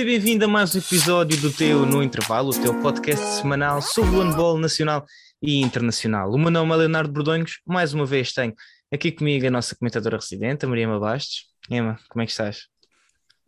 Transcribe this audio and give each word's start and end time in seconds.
Seja 0.00 0.12
bem-vindo 0.12 0.46
a 0.46 0.48
mais 0.48 0.74
um 0.74 0.78
episódio 0.78 1.38
do 1.42 1.52
teu 1.52 1.84
No 1.84 2.02
Intervalo, 2.02 2.48
o 2.48 2.58
teu 2.58 2.72
podcast 2.80 3.22
semanal 3.22 3.82
sobre 3.82 4.16
o 4.16 4.22
handball 4.22 4.56
nacional 4.56 5.04
e 5.42 5.60
internacional. 5.60 6.30
O 6.32 6.38
meu 6.38 6.50
nome 6.50 6.72
é 6.72 6.76
Leonardo 6.76 7.12
Bordonhos, 7.12 7.60
mais 7.66 7.92
uma 7.92 8.06
vez 8.06 8.32
tenho 8.32 8.54
aqui 8.90 9.12
comigo 9.12 9.46
a 9.46 9.50
nossa 9.50 9.76
comentadora 9.76 10.16
residente, 10.16 10.64
a 10.64 10.68
Maria 10.70 10.88
Bastos. 10.98 11.50
Ema, 11.70 11.98
como 12.08 12.22
é 12.22 12.24
que 12.24 12.32
estás? 12.32 12.69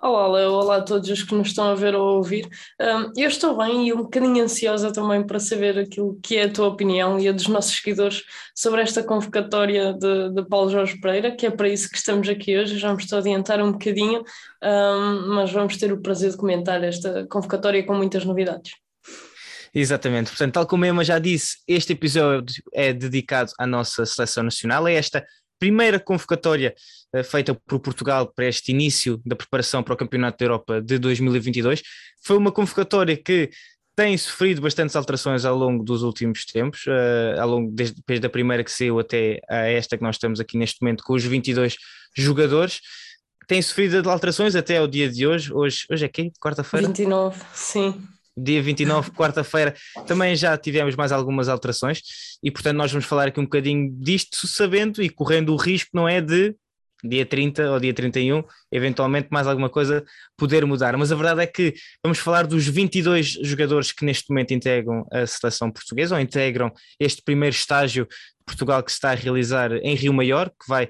Olá, 0.05 0.27
olá 0.27 0.77
a 0.79 0.83
todos 0.83 1.09
os 1.09 1.23
que 1.23 1.33
nos 1.33 1.47
estão 1.47 1.71
a 1.71 1.77
ver 1.77 1.95
ou 1.95 2.09
a 2.09 2.13
ouvir. 2.15 2.49
Um, 2.81 3.13
eu 3.17 3.29
estou 3.29 3.57
bem 3.57 3.87
e 3.87 3.93
um 3.93 3.99
bocadinho 3.99 4.43
ansiosa 4.43 4.93
também 4.93 5.25
para 5.25 5.39
saber 5.39 5.79
aquilo 5.79 6.19
que 6.21 6.39
é 6.39 6.43
a 6.43 6.53
tua 6.53 6.67
opinião 6.67 7.21
e 7.21 7.29
a 7.29 7.33
dos 7.33 7.47
nossos 7.47 7.77
seguidores 7.77 8.25
sobre 8.53 8.83
esta 8.83 9.05
convocatória 9.05 9.93
de, 9.95 10.31
de 10.35 10.45
Paulo 10.49 10.71
Jorge 10.71 11.01
Pereira, 11.01 11.31
que 11.31 11.47
é 11.47 11.53
para 11.53 11.69
isso 11.69 11.89
que 11.89 11.97
estamos 11.97 12.29
aqui 12.29 12.59
hoje. 12.59 12.81
Já 12.81 12.93
me 12.93 13.01
estou 13.01 13.15
a 13.15 13.21
adiantar 13.21 13.63
um 13.63 13.71
bocadinho, 13.71 14.25
um, 14.61 15.35
mas 15.37 15.53
vamos 15.53 15.77
ter 15.77 15.93
o 15.93 16.03
prazer 16.03 16.33
de 16.33 16.37
comentar 16.37 16.83
esta 16.83 17.25
convocatória 17.29 17.87
com 17.87 17.95
muitas 17.95 18.25
novidades. 18.25 18.73
Exatamente, 19.73 20.31
portanto, 20.31 20.53
tal 20.53 20.67
como 20.67 20.85
a 20.85 20.89
Emma 20.89 21.05
já 21.05 21.21
disse, 21.21 21.59
este 21.67 21.93
episódio 21.93 22.63
é 22.75 22.93
dedicado 22.93 23.53
à 23.57 23.67
nossa 23.67 24.05
seleção 24.05 24.43
nacional, 24.43 24.87
é 24.89 24.95
esta 24.95 25.25
primeira 25.63 26.01
convocatória 26.01 26.75
uh, 27.15 27.23
feita 27.23 27.55
por 27.55 27.79
Portugal 27.79 28.27
para 28.35 28.49
este 28.49 28.73
início 28.73 29.23
da 29.25 29.37
preparação 29.37 29.81
para 29.81 29.95
o 29.95 29.97
Campeonato 29.97 30.39
da 30.39 30.45
Europa 30.45 30.83
de 30.83 30.99
2022. 30.99 31.85
Foi 32.21 32.37
uma 32.37 32.51
convocatória 32.51 33.17
que 33.17 33.49
tem 33.95 34.19
sofrido 34.19 34.61
bastantes 34.61 34.97
alterações 34.97 35.45
ao 35.45 35.57
longo 35.57 35.85
dos 35.85 36.03
últimos 36.03 36.45
tempos, 36.45 36.85
uh, 36.87 37.41
ao 37.41 37.49
longo 37.49 37.71
desde, 37.71 38.03
desde 38.05 38.27
a 38.27 38.31
primeira 38.31 38.65
que 38.65 38.73
saiu 38.73 38.99
até 38.99 39.39
a 39.49 39.69
esta 39.69 39.97
que 39.97 40.03
nós 40.03 40.17
estamos 40.17 40.41
aqui 40.41 40.59
neste 40.59 40.83
momento 40.83 41.05
com 41.05 41.15
os 41.15 41.23
22 41.23 41.77
jogadores. 42.17 42.81
Tem 43.47 43.63
sofrido 43.63 44.11
alterações 44.11 44.57
até 44.57 44.79
ao 44.79 44.89
dia 44.89 45.09
de 45.09 45.29
hoje. 45.29 45.55
Hoje, 45.55 45.87
hoje 45.89 46.05
é 46.05 46.09
que? 46.09 46.33
Quarta-feira? 46.41 46.89
29, 46.89 47.41
sim 47.55 48.03
dia 48.37 48.63
29, 48.63 49.11
quarta-feira, 49.17 49.75
também 50.07 50.35
já 50.35 50.57
tivemos 50.57 50.97
mais 50.97 51.13
algumas 51.13 51.49
alterações 51.49 52.01
e, 52.43 52.51
portanto, 52.51 52.77
nós 52.77 52.91
vamos 52.91 53.07
falar 53.07 53.29
aqui 53.29 53.41
um 53.41 53.45
bocadinho 53.45 53.93
disto, 53.99 54.47
sabendo 54.47 55.03
e 55.03 55.09
correndo 55.09 55.53
o 55.53 55.57
risco, 55.57 55.91
não 55.95 56.09
é 56.09 56.21
de 56.21 56.55
dia 57.05 57.27
30 57.27 57.71
ou 57.71 57.81
dia 57.81 57.93
31, 57.93 58.45
eventualmente 58.71 59.29
mais 59.31 59.47
alguma 59.47 59.69
coisa 59.69 60.05
poder 60.37 60.65
mudar. 60.65 60.97
Mas 60.97 61.11
a 61.11 61.17
verdade 61.17 61.43
é 61.43 61.47
que 61.47 61.75
vamos 62.03 62.19
falar 62.19 62.47
dos 62.47 62.67
22 62.67 63.39
jogadores 63.43 63.91
que 63.93 64.05
neste 64.05 64.31
momento 64.31 64.55
integram 64.55 65.05
a 65.11 65.27
seleção 65.27 65.71
portuguesa 65.71 66.15
ou 66.15 66.21
integram 66.21 66.73
este 67.01 67.23
primeiro 67.23 67.55
estágio 67.55 68.07
de 68.07 68.45
Portugal 68.47 68.83
que 68.83 68.93
se 68.93 68.97
está 68.97 69.11
a 69.11 69.15
realizar 69.15 69.73
em 69.73 69.95
Rio 69.95 70.13
Maior, 70.13 70.49
que 70.49 70.69
vai 70.69 70.89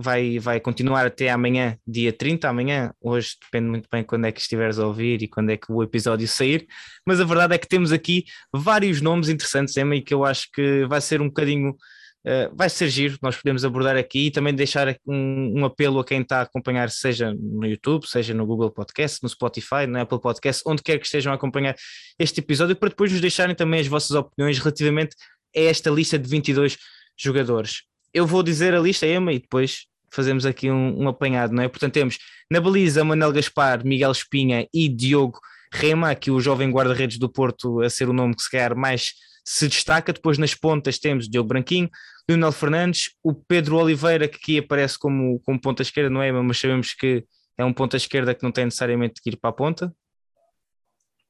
vai, 0.00 0.38
vai 0.38 0.60
continuar 0.60 1.04
até 1.04 1.28
amanhã, 1.28 1.76
dia 1.84 2.12
30, 2.12 2.48
amanhã, 2.48 2.94
hoje 3.00 3.30
depende 3.42 3.68
muito 3.68 3.88
bem 3.90 4.04
quando 4.04 4.26
é 4.26 4.32
que 4.32 4.40
estiveres 4.40 4.78
a 4.78 4.86
ouvir 4.86 5.20
e 5.22 5.26
quando 5.26 5.50
é 5.50 5.56
que 5.56 5.72
o 5.72 5.82
episódio 5.82 6.28
sair, 6.28 6.68
mas 7.04 7.20
a 7.20 7.24
verdade 7.24 7.56
é 7.56 7.58
que 7.58 7.66
temos 7.66 7.90
aqui 7.90 8.24
vários 8.54 9.00
nomes 9.00 9.28
interessantes, 9.28 9.76
Emma, 9.76 9.96
e 9.96 10.00
que 10.00 10.14
eu 10.14 10.24
acho 10.24 10.46
que 10.54 10.86
vai 10.86 11.00
ser 11.00 11.20
um 11.20 11.26
bocadinho, 11.26 11.70
uh, 11.70 12.54
vai 12.54 12.70
ser 12.70 12.88
giro, 12.88 13.18
nós 13.20 13.34
podemos 13.34 13.64
abordar 13.64 13.96
aqui 13.96 14.26
e 14.26 14.30
também 14.30 14.54
deixar 14.54 14.96
um, 15.04 15.58
um, 15.58 15.64
apelo 15.64 15.98
a 15.98 16.04
quem 16.04 16.22
está 16.22 16.38
a 16.38 16.42
acompanhar, 16.42 16.90
seja 16.90 17.34
no 17.34 17.66
YouTube, 17.66 18.06
seja 18.06 18.32
no 18.32 18.46
Google 18.46 18.70
Podcast, 18.70 19.20
no 19.20 19.28
Spotify, 19.28 19.84
no 19.88 19.98
Apple 19.98 20.20
Podcast, 20.20 20.62
onde 20.64 20.80
quer 20.80 20.98
que 21.00 21.06
estejam 21.06 21.32
a 21.32 21.34
acompanhar 21.34 21.74
este 22.20 22.38
episódio, 22.38 22.76
para 22.76 22.90
depois 22.90 23.10
nos 23.10 23.20
deixarem 23.20 23.56
também 23.56 23.80
as 23.80 23.88
vossas 23.88 24.12
opiniões 24.12 24.60
relativamente 24.60 25.16
a 25.56 25.60
esta 25.60 25.90
lista 25.90 26.16
de 26.16 26.30
22 26.30 26.78
jogadores 27.16 27.87
eu 28.12 28.26
vou 28.26 28.42
dizer 28.42 28.74
a 28.74 28.80
lista, 28.80 29.06
Emma, 29.06 29.32
e 29.32 29.38
depois 29.38 29.86
fazemos 30.10 30.46
aqui 30.46 30.70
um, 30.70 31.02
um, 31.02 31.08
apanhado, 31.08 31.52
não 31.52 31.62
é? 31.62 31.68
Portanto, 31.68 31.92
temos 31.92 32.18
na 32.50 32.60
baliza 32.60 33.04
Manel 33.04 33.32
Gaspar, 33.32 33.84
Miguel 33.84 34.12
Espinha 34.12 34.66
e 34.72 34.88
Diogo 34.88 35.38
Rema, 35.72 36.10
aqui 36.10 36.30
o 36.30 36.40
jovem 36.40 36.70
guarda-redes 36.70 37.18
do 37.18 37.28
Porto 37.30 37.82
a 37.82 37.90
ser 37.90 38.08
o 38.08 38.12
nome 38.12 38.34
que 38.34 38.42
se 38.42 38.50
calhar 38.50 38.74
mais 38.76 39.12
se 39.44 39.68
destaca. 39.68 40.12
Depois 40.12 40.38
nas 40.38 40.54
pontas 40.54 40.98
temos 40.98 41.28
Diogo 41.28 41.48
Branquinho, 41.48 41.90
Leonel 42.28 42.52
Fernandes, 42.52 43.10
o 43.22 43.34
Pedro 43.34 43.76
Oliveira, 43.76 44.28
que 44.28 44.36
aqui 44.36 44.58
aparece 44.58 44.98
como, 44.98 45.40
como 45.40 45.60
ponta 45.60 45.82
esquerda, 45.82 46.10
não 46.10 46.22
é? 46.22 46.32
Mas 46.32 46.58
sabemos 46.58 46.94
que 46.94 47.24
é 47.56 47.64
um 47.64 47.72
ponta 47.72 47.96
esquerda 47.96 48.34
que 48.34 48.42
não 48.42 48.52
tem 48.52 48.64
necessariamente 48.64 49.20
que 49.22 49.30
ir 49.30 49.36
para 49.36 49.50
a 49.50 49.52
ponta. 49.52 49.92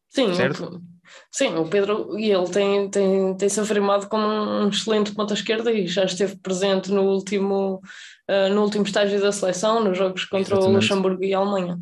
Sim, 0.09 0.35
certo? 0.35 0.83
sim, 1.31 1.55
o 1.57 1.67
Pedro 1.69 2.19
e 2.19 2.31
ele 2.31 2.49
tem, 2.49 2.89
tem, 2.91 3.37
tem 3.37 3.49
se 3.49 3.61
afirmado 3.61 4.09
como 4.09 4.27
um 4.27 4.69
excelente 4.69 5.13
ponta 5.13 5.35
esquerda 5.35 5.73
e 5.73 5.87
já 5.87 6.05
esteve 6.05 6.37
presente 6.37 6.91
no 6.91 7.03
último, 7.03 7.81
uh, 8.29 8.53
no 8.53 8.63
último 8.63 8.85
estágio 8.85 9.21
da 9.21 9.33
seleção, 9.33 9.83
nos 9.85 9.97
jogos 9.97 10.25
contra 10.25 10.55
Exatamente. 10.55 10.71
o 10.71 10.75
Luxemburgo 10.75 11.25
e 11.25 11.35
a 11.35 11.39
Alemanha. 11.39 11.79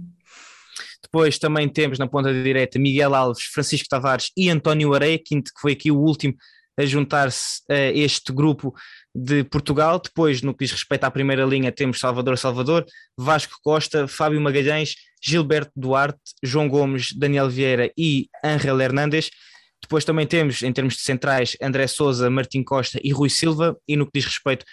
Depois 1.02 1.38
também 1.38 1.68
temos 1.68 1.98
na 1.98 2.08
ponta 2.08 2.32
direita 2.32 2.78
Miguel 2.78 3.14
Alves, 3.14 3.44
Francisco 3.44 3.88
Tavares 3.88 4.30
e 4.36 4.50
António 4.50 4.92
Areia, 4.92 5.18
que 5.18 5.40
foi 5.60 5.72
aqui 5.72 5.90
o 5.90 5.98
último 5.98 6.34
a 6.78 6.84
juntar-se 6.84 7.62
a 7.70 7.90
este 7.92 8.32
grupo 8.32 8.74
de 9.14 9.42
Portugal. 9.44 9.98
Depois, 9.98 10.42
no 10.42 10.52
que 10.52 10.64
diz 10.64 10.72
respeito 10.72 11.04
à 11.04 11.10
primeira 11.10 11.44
linha, 11.44 11.72
temos 11.72 11.98
Salvador 11.98 12.36
Salvador, 12.36 12.84
Vasco 13.16 13.54
Costa, 13.62 14.06
Fábio 14.06 14.40
Magalhães, 14.40 14.94
Gilberto 15.22 15.72
Duarte, 15.74 16.20
João 16.42 16.68
Gomes, 16.68 17.12
Daniel 17.12 17.48
Vieira 17.48 17.90
e 17.96 18.28
Ángel 18.44 18.80
Hernández. 18.80 19.30
Depois 19.80 20.04
também 20.04 20.26
temos, 20.26 20.62
em 20.62 20.72
termos 20.72 20.94
de 20.94 21.02
centrais, 21.02 21.56
André 21.60 21.86
Souza, 21.86 22.30
Martim 22.30 22.62
Costa 22.62 22.98
e 23.02 23.12
Rui 23.12 23.30
Silva. 23.30 23.76
E 23.86 23.96
no 23.96 24.06
que 24.06 24.18
diz 24.18 24.24
respeito 24.24 24.64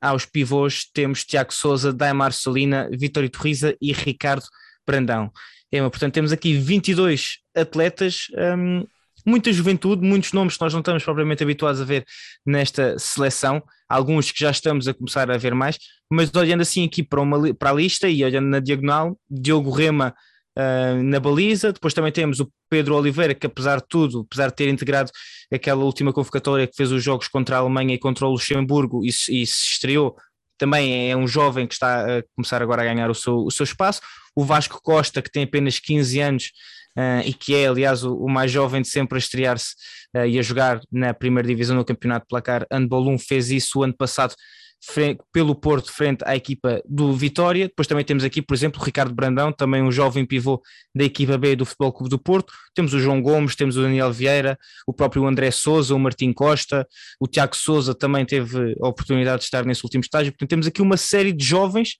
aos 0.00 0.24
pivôs, 0.24 0.88
temos 0.92 1.24
Tiago 1.24 1.52
Souza, 1.52 1.92
Daimar 1.92 2.32
Solina, 2.32 2.88
Vitório 2.92 3.28
Torriza 3.28 3.76
e 3.80 3.92
Ricardo 3.92 4.46
Brandão. 4.86 5.30
É, 5.72 5.80
portanto, 5.80 6.14
temos 6.14 6.32
aqui 6.32 6.54
22 6.54 7.38
atletas, 7.54 8.26
hum, 8.56 8.84
muita 9.26 9.52
juventude, 9.52 10.06
muitos 10.06 10.32
nomes 10.32 10.56
que 10.56 10.62
nós 10.62 10.72
não 10.72 10.80
estamos 10.80 11.02
propriamente 11.02 11.42
habituados 11.42 11.80
a 11.80 11.84
ver 11.84 12.04
nesta 12.44 12.98
seleção, 12.98 13.62
alguns 13.88 14.30
que 14.30 14.40
já 14.40 14.50
estamos 14.50 14.86
a 14.88 14.94
começar 14.94 15.30
a 15.30 15.36
ver 15.36 15.54
mais, 15.54 15.78
mas 16.10 16.32
olhando 16.34 16.62
assim 16.62 16.84
aqui 16.84 17.02
para, 17.02 17.20
uma, 17.20 17.54
para 17.54 17.70
a 17.70 17.74
lista 17.74 18.08
e 18.08 18.24
olhando 18.24 18.48
na 18.48 18.60
diagonal, 18.60 19.18
Diogo 19.28 19.70
Rema 19.70 20.14
uh, 20.56 21.02
na 21.02 21.20
baliza, 21.20 21.72
depois 21.72 21.94
também 21.94 22.12
temos 22.12 22.40
o 22.40 22.50
Pedro 22.68 22.96
Oliveira, 22.96 23.34
que 23.34 23.46
apesar 23.46 23.80
de 23.80 23.86
tudo, 23.88 24.20
apesar 24.20 24.48
de 24.48 24.56
ter 24.56 24.68
integrado 24.68 25.10
aquela 25.52 25.84
última 25.84 26.12
convocatória 26.12 26.66
que 26.66 26.76
fez 26.76 26.92
os 26.92 27.02
jogos 27.02 27.28
contra 27.28 27.56
a 27.56 27.58
Alemanha 27.60 27.94
e 27.94 27.98
contra 27.98 28.26
o 28.26 28.30
Luxemburgo 28.30 29.04
e, 29.04 29.08
e 29.08 29.46
se 29.46 29.70
estreou, 29.72 30.16
também 30.60 31.10
é 31.10 31.16
um 31.16 31.26
jovem 31.26 31.66
que 31.66 31.72
está 31.72 32.18
a 32.18 32.22
começar 32.36 32.60
agora 32.60 32.82
a 32.82 32.84
ganhar 32.84 33.10
o 33.10 33.14
seu, 33.14 33.38
o 33.38 33.50
seu 33.50 33.64
espaço. 33.64 34.02
O 34.36 34.44
Vasco 34.44 34.78
Costa, 34.82 35.22
que 35.22 35.30
tem 35.30 35.44
apenas 35.44 35.78
15 35.78 36.20
anos, 36.20 36.52
uh, 36.98 37.22
e 37.24 37.32
que 37.32 37.54
é, 37.54 37.66
aliás, 37.66 38.04
o, 38.04 38.14
o, 38.14 38.28
mais 38.28 38.50
jovem 38.50 38.82
de 38.82 38.88
sempre 38.88 39.16
a 39.16 39.18
estrear-se 39.18 39.74
uh, 40.16 40.26
e 40.26 40.38
a 40.38 40.42
jogar 40.42 40.80
na 40.90 41.12
primeira 41.14 41.48
divisão 41.48 41.76
do 41.76 41.84
Campeonato 41.84 42.24
de 42.24 42.28
Placar 42.28 42.66
Handball 42.70 43.08
1, 43.08 43.18
fez 43.18 43.50
isso 43.50 43.78
o 43.78 43.82
ano 43.82 43.94
passado 43.96 44.34
frente, 44.82 45.20
pelo 45.32 45.54
Porto 45.54 45.92
frente 45.92 46.22
à 46.24 46.34
equipa 46.34 46.82
do 46.88 47.12
Vitória. 47.12 47.68
Depois 47.68 47.86
também 47.86 48.04
temos 48.04 48.24
aqui, 48.24 48.40
por 48.40 48.54
exemplo, 48.54 48.80
o 48.80 48.84
Ricardo 48.84 49.14
Brandão, 49.14 49.52
também 49.52 49.82
um 49.82 49.92
jovem 49.92 50.24
pivô 50.24 50.60
da 50.94 51.04
equipa 51.04 51.36
B 51.36 51.54
do 51.54 51.66
Futebol 51.66 51.92
Clube 51.92 52.10
do 52.10 52.18
Porto. 52.18 52.52
Temos 52.74 52.94
o 52.94 52.98
João 52.98 53.20
Gomes, 53.20 53.54
temos 53.54 53.76
o 53.76 53.82
Daniel 53.82 54.12
Vieira, 54.12 54.58
o 54.86 54.92
próprio 54.92 55.26
André 55.26 55.50
Souza, 55.50 55.94
o 55.94 55.98
Martim 55.98 56.32
Costa, 56.32 56.86
o 57.20 57.26
Tiago 57.26 57.54
Souza 57.54 57.94
também 57.94 58.24
teve 58.24 58.74
a 58.82 58.88
oportunidade 58.88 59.40
de 59.40 59.44
estar 59.44 59.64
nesse 59.64 59.84
último 59.84 60.02
estágio. 60.02 60.32
Portanto, 60.32 60.48
temos 60.48 60.66
aqui 60.66 60.80
uma 60.80 60.96
série 60.96 61.32
de 61.32 61.44
jovens 61.44 61.96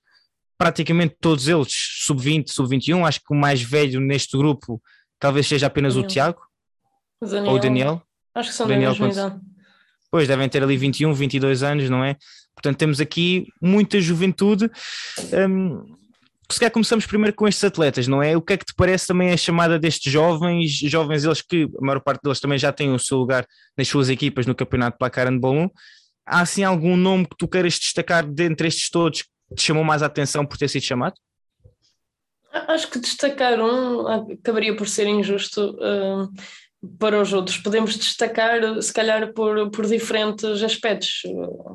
praticamente 0.61 1.17
todos 1.19 1.49
eles 1.49 1.73
sub-20, 2.03 2.51
sub-21. 2.51 3.09
Acho 3.09 3.21
que 3.21 3.33
o 3.33 3.35
mais 3.35 3.63
velho 3.63 3.99
neste 3.99 4.37
grupo 4.37 4.79
talvez 5.19 5.47
seja 5.47 5.69
apenas 5.69 5.95
Daniel. 5.95 6.07
o 6.07 6.13
Tiago 6.13 6.41
Daniel. 7.23 7.47
ou 7.47 7.57
o 7.57 7.59
Daniel. 7.59 8.03
Acho 8.35 8.51
que 8.51 8.55
são 8.55 8.69
Daniel, 8.69 8.93
da 8.93 9.07
mesma 9.07 9.27
idade. 9.27 9.41
Pois, 10.11 10.29
devem 10.29 10.47
ter 10.51 10.63
ali 10.63 10.77
21, 10.77 11.15
22 11.15 11.63
anos, 11.63 11.89
não 11.89 12.05
é? 12.05 12.15
Portanto, 12.55 12.77
temos 12.77 13.01
aqui 13.01 13.47
muita 13.63 14.03
juventude. 14.03 14.71
Um, 15.33 15.97
se 16.53 16.61
calhar 16.61 16.73
começamos 16.73 17.07
primeiro 17.07 17.35
com 17.35 17.49
estes 17.49 17.65
atletas, 17.65 18.07
não 18.07 18.23
é? 18.23 18.37
O 18.37 18.43
que 18.43 18.53
é 18.53 18.57
que 18.59 18.67
te 18.67 18.75
parece 18.75 19.07
também 19.07 19.31
a 19.31 19.39
chamada 19.39 19.79
destes 19.79 20.13
jovens, 20.13 20.73
jovens 20.73 21.25
eles 21.25 21.41
que 21.41 21.71
a 21.81 21.87
maior 21.87 22.01
parte 22.01 22.21
deles 22.23 22.39
também 22.39 22.59
já 22.59 22.71
têm 22.71 22.93
o 22.93 22.99
seu 22.99 23.17
lugar 23.17 23.47
nas 23.79 23.89
suas 23.89 24.11
equipas 24.11 24.45
no 24.45 24.55
Campeonato 24.55 24.99
Placar 24.99 25.27
Handball 25.27 25.55
1. 25.55 25.71
Há 26.27 26.41
assim 26.43 26.65
algum 26.65 26.99
nome 26.99 27.25
que 27.25 27.37
tu 27.39 27.49
queiras 27.49 27.79
destacar 27.79 28.31
dentre 28.31 28.69
estes 28.69 28.91
todos 28.91 29.25
te 29.55 29.63
chamou 29.63 29.85
mais 29.85 30.03
a 30.03 30.07
atenção 30.07 30.47
por 30.47 30.57
ter 30.57 30.69
sido 30.69 30.83
chamado? 30.83 31.15
Acho 32.53 32.91
que 32.91 32.99
destacar 32.99 33.61
um 33.61 34.07
acabaria 34.09 34.75
por 34.75 34.89
ser 34.89 35.07
injusto 35.07 35.77
uh, 35.77 36.29
para 36.99 37.21
os 37.21 37.33
outros. 37.33 37.59
Podemos 37.59 37.97
destacar, 37.97 38.61
se 38.83 38.93
calhar, 38.93 39.33
por, 39.33 39.71
por 39.71 39.87
diferentes 39.87 40.63
aspectos. 40.63 41.23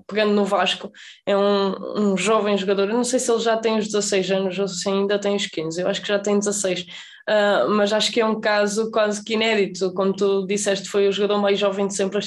Pegando 0.07 0.33
no 0.33 0.43
Vasco, 0.43 0.91
é 1.25 1.35
um, 1.35 2.11
um 2.11 2.17
jovem 2.17 2.57
jogador. 2.57 2.89
Eu 2.89 2.95
não 2.95 3.03
sei 3.03 3.19
se 3.19 3.31
ele 3.31 3.39
já 3.39 3.55
tem 3.55 3.77
os 3.77 3.85
16 3.85 4.31
anos 4.31 4.59
ou 4.59 4.67
se 4.67 4.89
ainda 4.89 5.17
tem 5.17 5.35
os 5.35 5.47
15. 5.47 5.81
Eu 5.81 5.87
acho 5.87 6.01
que 6.01 6.07
já 6.07 6.19
tem 6.19 6.39
16. 6.39 6.81
Uh, 6.81 6.85
ah, 7.27 7.67
mas 7.69 7.93
acho 7.93 8.11
que 8.11 8.19
é 8.19 8.25
um 8.25 8.39
caso 8.39 8.91
quase 8.91 9.23
que 9.23 9.33
inédito. 9.33 9.93
Como 9.93 10.13
tu 10.13 10.45
disseste, 10.45 10.89
foi 10.89 11.07
o 11.07 11.11
jogador 11.11 11.39
mais 11.39 11.57
jovem 11.57 11.87
de 11.87 11.95
sempre 11.95 12.17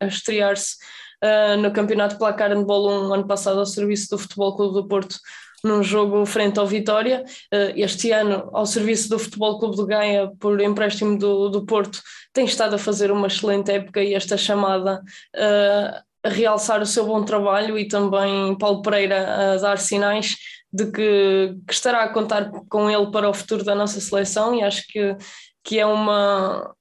a 0.00 0.06
estrear-se 0.06 0.76
uh, 1.22 1.56
no 1.60 1.72
Campeonato 1.72 2.18
Placar 2.18 2.50
Handball 2.50 3.08
1 3.08 3.14
ano 3.14 3.26
passado 3.26 3.58
ao 3.58 3.66
serviço 3.66 4.10
do 4.10 4.18
Futebol 4.18 4.56
Clube 4.56 4.74
do 4.74 4.88
Porto, 4.88 5.16
num 5.64 5.82
jogo 5.82 6.24
frente 6.26 6.58
ao 6.58 6.66
Vitória. 6.66 7.24
Uh, 7.52 7.72
este 7.76 8.10
ano, 8.12 8.48
ao 8.52 8.66
serviço 8.66 9.08
do 9.08 9.18
Futebol 9.18 9.58
Clube 9.58 9.76
do 9.76 9.86
Gaia, 9.86 10.30
por 10.38 10.60
empréstimo 10.60 11.18
do, 11.18 11.48
do 11.48 11.64
Porto, 11.64 12.00
tem 12.32 12.44
estado 12.44 12.74
a 12.74 12.78
fazer 12.78 13.10
uma 13.10 13.26
excelente 13.26 13.70
época 13.70 14.02
e 14.02 14.14
esta 14.14 14.36
chamada 14.36 15.02
uh, 15.34 16.06
a 16.22 16.28
realçar 16.28 16.82
o 16.82 16.86
seu 16.86 17.06
bom 17.06 17.24
trabalho 17.24 17.78
e 17.78 17.86
também 17.88 18.56
Paulo 18.58 18.82
Pereira 18.82 19.54
a 19.54 19.56
dar 19.56 19.78
sinais 19.78 20.36
de 20.72 20.90
que, 20.90 21.56
que, 21.66 21.72
estará 21.72 22.02
a 22.02 22.12
contar 22.12 22.50
com 22.68 22.90
ele 22.90 23.10
para 23.10 23.28
o 23.28 23.34
futuro 23.34 23.64
da 23.64 23.74
nossa 23.74 24.00
seleção 24.00 24.54
e 24.54 24.62
acho 24.62 24.86
que, 24.88 25.16
que 25.64 25.78
é 25.78 25.86
uma, 25.86 26.74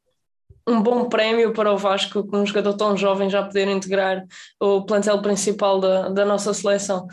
um 0.68 0.82
bom 0.82 1.08
prémio 1.08 1.54
para 1.54 1.72
o 1.72 1.78
Vasco, 1.78 2.26
com 2.26 2.40
um 2.40 2.46
jogador 2.46 2.74
tão 2.74 2.98
jovem 2.98 3.30
já 3.30 3.44
poder 3.44 3.68
integrar 3.68 4.26
o 4.60 4.84
plantel 4.86 5.22
principal 5.22 5.80
da, 5.80 6.10
da 6.10 6.26
nossa 6.26 6.54
seleção. 6.54 7.08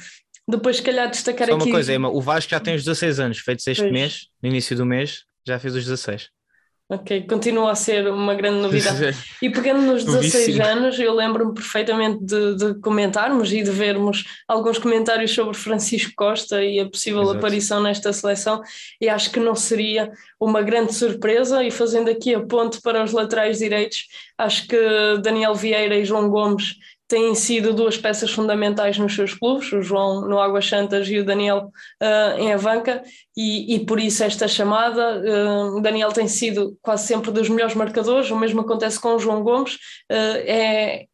Depois, 0.48 0.76
se 0.78 0.82
calhar, 0.82 1.08
destacar 1.08 1.48
Só 1.48 1.54
aqui. 1.54 1.64
uma 1.64 1.72
coisa, 1.72 1.94
Emma, 1.94 2.08
o 2.08 2.20
Vasco 2.20 2.50
já 2.50 2.58
tem 2.58 2.74
os 2.74 2.84
16 2.84 3.20
anos, 3.20 3.38
feitos 3.38 3.66
este 3.66 3.82
pois. 3.82 3.92
mês, 3.92 4.28
no 4.42 4.48
início 4.48 4.76
do 4.76 4.84
mês, 4.84 5.24
já 5.46 5.58
fez 5.58 5.74
os 5.74 5.84
16. 5.84 6.28
Ok, 6.92 7.22
continua 7.26 7.70
a 7.70 7.74
ser 7.74 8.06
uma 8.06 8.34
grande 8.34 8.60
novidade. 8.60 9.16
E 9.40 9.48
pegando 9.48 9.80
nos 9.80 10.04
16 10.04 10.60
anos, 10.60 11.00
eu 11.00 11.14
lembro-me 11.14 11.54
perfeitamente 11.54 12.22
de, 12.22 12.54
de, 12.54 12.74
comentarmos 12.80 13.50
e 13.50 13.62
de 13.62 13.70
vermos 13.70 14.24
alguns 14.46 14.76
comentários 14.76 15.30
sobre 15.30 15.56
Francisco 15.56 16.12
Costa 16.14 16.62
e 16.62 16.78
a 16.78 16.88
possível 16.88 17.22
Exato. 17.22 17.38
aparição 17.38 17.82
nesta 17.82 18.12
seleção, 18.12 18.60
e 19.00 19.08
acho 19.08 19.32
que 19.32 19.40
não 19.40 19.54
seria 19.54 20.12
uma 20.38 20.60
grande 20.60 20.94
surpresa. 20.94 21.64
E 21.64 21.70
fazendo 21.70 22.10
aqui 22.10 22.34
a 22.34 22.40
ponte 22.40 22.78
para 22.82 23.02
os 23.02 23.10
laterais 23.10 23.58
direitos, 23.58 24.06
acho 24.36 24.68
que 24.68 24.76
Daniel 25.22 25.54
Vieira 25.54 25.96
e 25.96 26.04
João 26.04 26.28
Gomes 26.28 26.76
têm 27.12 27.34
sido 27.34 27.74
duas 27.74 27.98
peças 27.98 28.30
fundamentais 28.30 28.96
nos 28.96 29.14
seus 29.14 29.34
clubes, 29.34 29.70
o 29.70 29.82
João 29.82 30.26
no 30.26 30.40
Águas 30.40 30.66
Santas 30.66 31.06
e 31.10 31.18
o 31.18 31.24
Daniel 31.26 31.70
uh, 32.02 32.40
em 32.40 32.54
Avanca, 32.54 33.02
e, 33.36 33.74
e, 33.74 33.84
por 33.84 34.00
isso 34.00 34.24
esta 34.24 34.48
chamada. 34.48 35.20
Uh, 35.20 35.78
Daniel 35.82 36.10
tem 36.10 36.26
sido 36.26 36.74
quase 36.80 37.06
sempre 37.06 37.30
dos 37.30 37.50
melhores 37.50 37.74
marcadores, 37.74 38.30
o 38.30 38.38
mesmo 38.38 38.62
acontece 38.62 38.98
com 38.98 39.14
o 39.14 39.18
João 39.18 39.42
Gomes. 39.42 39.74
Uh, 40.10 40.40
é, 40.46 41.04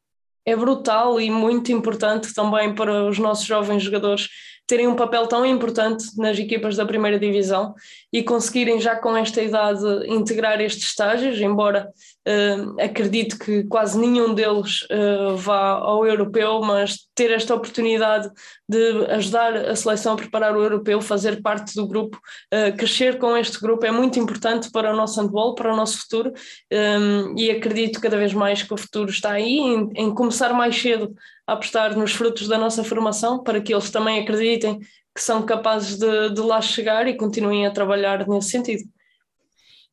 é 0.47 0.57
brutal 0.57 1.21
e 1.21 1.33
muito 1.33 1.73
importante 1.73 2.33
também 2.33 2.73
para 2.73 3.09
os 3.09 3.19
nossos 3.19 3.45
jovens 3.45 3.83
jogadores 3.83 4.29
terem 4.69 4.87
um 4.87 4.95
papel 4.95 5.27
tão 5.27 5.45
importante 5.45 6.05
nas 6.17 6.39
equipas 6.39 6.77
da 6.77 6.87
primeira 6.87 7.19
divisão 7.19 7.75
e 8.13 8.23
conseguirem 8.23 8.79
já 8.79 8.95
com 8.95 9.17
esta 9.17 9.43
idade 9.43 9.83
integrar 10.07 10.61
estes 10.61 10.85
estágios, 10.85 11.41
embora 11.41 11.89
uh, 12.29 12.81
acredito 12.81 13.39
que 13.39 13.65
quase 13.65 13.99
nenhum 13.99 14.35
deles 14.35 14.83
uh, 14.83 15.37
vá 15.37 15.71
ao 15.71 16.07
europeu, 16.07 16.61
mas 16.61 16.99
ter 17.15 17.31
esta 17.31 17.55
oportunidade 17.55 18.31
de 18.69 19.07
ajudar 19.07 19.57
a 19.57 19.75
seleção 19.75 20.13
a 20.13 20.17
preparar 20.17 20.57
o 20.57 20.63
europeu, 20.63 21.01
fazer 21.01 21.41
parte 21.41 21.75
do 21.75 21.89
grupo, 21.89 22.19
uh, 22.53 22.77
crescer 22.77 23.19
com 23.19 23.37
este 23.37 23.59
grupo 23.59 23.87
é 23.87 23.91
muito 23.91 24.19
importante 24.19 24.71
para 24.71 24.93
o 24.93 24.97
nosso 24.97 25.21
handball, 25.21 25.55
para 25.55 25.73
o 25.73 25.77
nosso 25.77 25.99
futuro 26.03 26.33
um, 26.73 27.39
e 27.39 27.51
acredito 27.51 28.01
cada 28.01 28.17
vez 28.17 28.35
mais 28.35 28.63
que 28.63 28.75
o 28.75 28.77
futuro 28.77 29.11
está 29.11 29.33
aí 29.33 29.59
em, 29.59 29.89
em 29.95 30.15
começar 30.15 30.53
mais 30.53 30.81
cedo 30.81 31.15
a 31.47 31.55
apostar 31.55 31.97
nos 31.97 32.13
frutos 32.13 32.47
da 32.47 32.59
nossa 32.59 32.85
formação 32.85 33.43
para 33.43 33.61
que 33.61 33.73
eles 33.73 33.91
também 33.91 34.21
acreditem 34.21 34.79
que 35.15 35.23
são 35.23 35.43
capazes 35.43 35.99
de, 35.99 36.31
de 36.31 36.41
lá 36.41 36.61
chegar 36.61 37.09
e 37.09 37.17
continuem 37.17 37.67
a 37.67 37.73
trabalhar 37.73 38.29
nesse 38.29 38.51
sentido. 38.51 38.85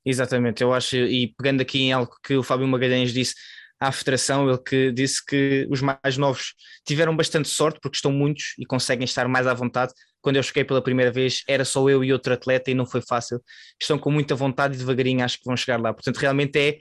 Exatamente, 0.06 0.62
eu 0.62 0.74
acho, 0.74 0.96
e 0.98 1.34
pegando 1.38 1.62
aqui 1.62 1.82
em 1.82 1.92
algo 1.92 2.16
que 2.24 2.36
o 2.36 2.44
Fábio 2.44 2.68
Magalhães 2.68 3.12
disse 3.12 3.34
à 3.80 3.92
Federação, 3.92 4.48
ele 4.48 4.58
que 4.60 4.92
disse 4.92 5.24
que 5.26 5.68
os 5.70 5.82
mais 5.82 6.18
novos 6.18 6.54
tiveram 6.86 7.16
bastante 7.16 7.50
sorte 7.50 7.80
porque 7.82 7.98
estão 7.98 8.12
muitos 8.12 8.54
e 8.60 8.66
conseguem 8.66 9.06
estar 9.06 9.28
mais 9.28 9.48
à 9.48 9.54
vontade. 9.54 9.94
Quando 10.22 10.38
eu 10.38 10.44
cheguei 10.44 10.64
pela 10.64 10.82
primeira 10.82 11.12
vez 11.12 11.44
era 11.48 11.66
só 11.66 11.88
eu 11.90 12.04
e 12.04 12.14
outro 12.14 12.34
atleta 12.34 12.72
e 12.72 12.74
não 12.74 12.86
foi 12.86 13.02
fácil. 13.02 13.42
Estão 13.82 13.98
com 13.98 14.12
muita 14.12 14.36
vontade 14.36 14.76
e 14.76 14.78
devagarinho 14.78 15.24
acho 15.24 15.38
que 15.40 15.46
vão 15.46 15.58
chegar 15.58 15.82
lá. 15.82 15.94
Portanto, 15.94 16.18
realmente 16.18 16.58
é, 16.58 16.78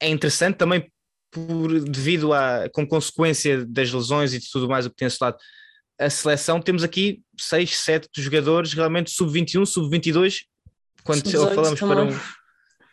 é 0.00 0.08
interessante 0.08 0.56
também 0.56 0.90
por, 1.30 1.80
devido 1.80 2.32
a, 2.32 2.68
com 2.72 2.86
consequência 2.86 3.66
das 3.66 3.92
lesões 3.92 4.32
e 4.32 4.38
de 4.38 4.48
tudo 4.50 4.68
mais 4.68 4.86
o 4.86 4.90
que 4.90 4.96
tem 4.96 5.06
assolado 5.06 5.36
a 5.98 6.10
seleção, 6.10 6.60
temos 6.60 6.82
aqui 6.82 7.22
6, 7.38 7.76
7 7.76 8.08
jogadores 8.16 8.72
realmente 8.72 9.10
sub-21, 9.10 9.64
sub-22, 9.64 10.40
quando 11.04 11.30
sub 11.30 11.54
falamos 11.54 11.80
também. 11.80 11.96
para 11.96 12.04
um. 12.04 12.20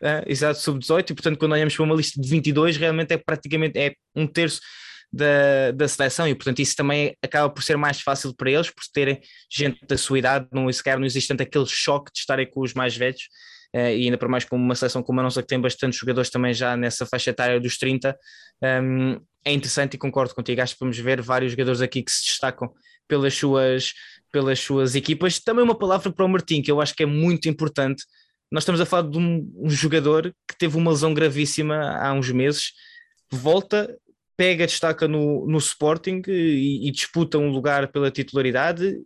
É, 0.03 0.23
exato, 0.25 0.59
sub-18, 0.59 1.11
e 1.11 1.13
portanto, 1.13 1.37
quando 1.37 1.51
olhamos 1.51 1.75
para 1.75 1.83
uma 1.83 1.95
lista 1.95 2.19
de 2.19 2.27
22, 2.27 2.75
realmente 2.77 3.13
é 3.13 3.17
praticamente 3.17 3.77
é 3.77 3.93
um 4.15 4.25
terço 4.25 4.59
da, 5.13 5.71
da 5.71 5.87
seleção, 5.87 6.27
e 6.27 6.33
portanto, 6.33 6.59
isso 6.59 6.75
também 6.75 7.15
acaba 7.21 7.49
por 7.49 7.61
ser 7.61 7.77
mais 7.77 8.01
fácil 8.01 8.33
para 8.35 8.49
eles, 8.49 8.69
por 8.69 8.83
terem 8.93 9.19
gente 9.51 9.79
da 9.85 9.97
sua 9.97 10.17
idade, 10.17 10.47
não, 10.51 10.71
sequer 10.71 10.97
não 10.97 11.05
existe 11.05 11.27
tanto 11.27 11.43
aquele 11.43 11.67
choque 11.67 12.11
de 12.11 12.19
estarem 12.19 12.49
com 12.49 12.61
os 12.61 12.73
mais 12.73 12.95
velhos, 12.95 13.21
uh, 13.75 13.79
e 13.79 14.05
ainda 14.05 14.17
para 14.17 14.29
mais 14.29 14.43
com 14.43 14.55
uma 14.55 14.73
seleção 14.73 15.03
como 15.03 15.19
a 15.19 15.23
nossa 15.23 15.41
que 15.41 15.47
tem 15.47 15.59
bastantes 15.59 15.99
jogadores 15.99 16.29
também 16.29 16.53
já 16.53 16.75
nessa 16.75 17.05
faixa 17.05 17.29
etária 17.29 17.59
dos 17.59 17.77
30, 17.77 18.17
um, 18.63 19.21
é 19.45 19.51
interessante 19.51 19.95
e 19.95 19.97
concordo 19.97 20.33
contigo, 20.33 20.61
acho 20.61 20.73
que 20.73 20.79
vamos 20.79 20.97
ver 20.97 21.21
vários 21.21 21.51
jogadores 21.51 21.81
aqui 21.81 22.01
que 22.01 22.11
se 22.11 22.23
destacam 22.25 22.71
pelas 23.07 23.33
suas, 23.33 23.93
pelas 24.31 24.59
suas 24.59 24.95
equipas. 24.95 25.39
Também 25.39 25.63
uma 25.63 25.77
palavra 25.77 26.11
para 26.11 26.25
o 26.25 26.29
Martim, 26.29 26.61
que 26.61 26.71
eu 26.71 26.79
acho 26.79 26.95
que 26.95 27.03
é 27.03 27.05
muito 27.05 27.49
importante. 27.49 28.03
Nós 28.51 28.63
estamos 28.63 28.81
a 28.81 28.85
falar 28.85 29.09
de 29.09 29.17
um, 29.17 29.51
um 29.55 29.69
jogador 29.69 30.33
que 30.47 30.57
teve 30.57 30.77
uma 30.77 30.91
lesão 30.91 31.13
gravíssima 31.13 31.97
há 31.97 32.11
uns 32.13 32.29
meses, 32.31 32.73
volta, 33.31 33.97
pega, 34.35 34.67
destaca 34.67 35.07
no, 35.07 35.47
no 35.47 35.57
Sporting 35.57 36.21
e, 36.27 36.87
e 36.87 36.91
disputa 36.91 37.37
um 37.37 37.49
lugar 37.49 37.87
pela 37.87 38.11
titularidade 38.11 38.99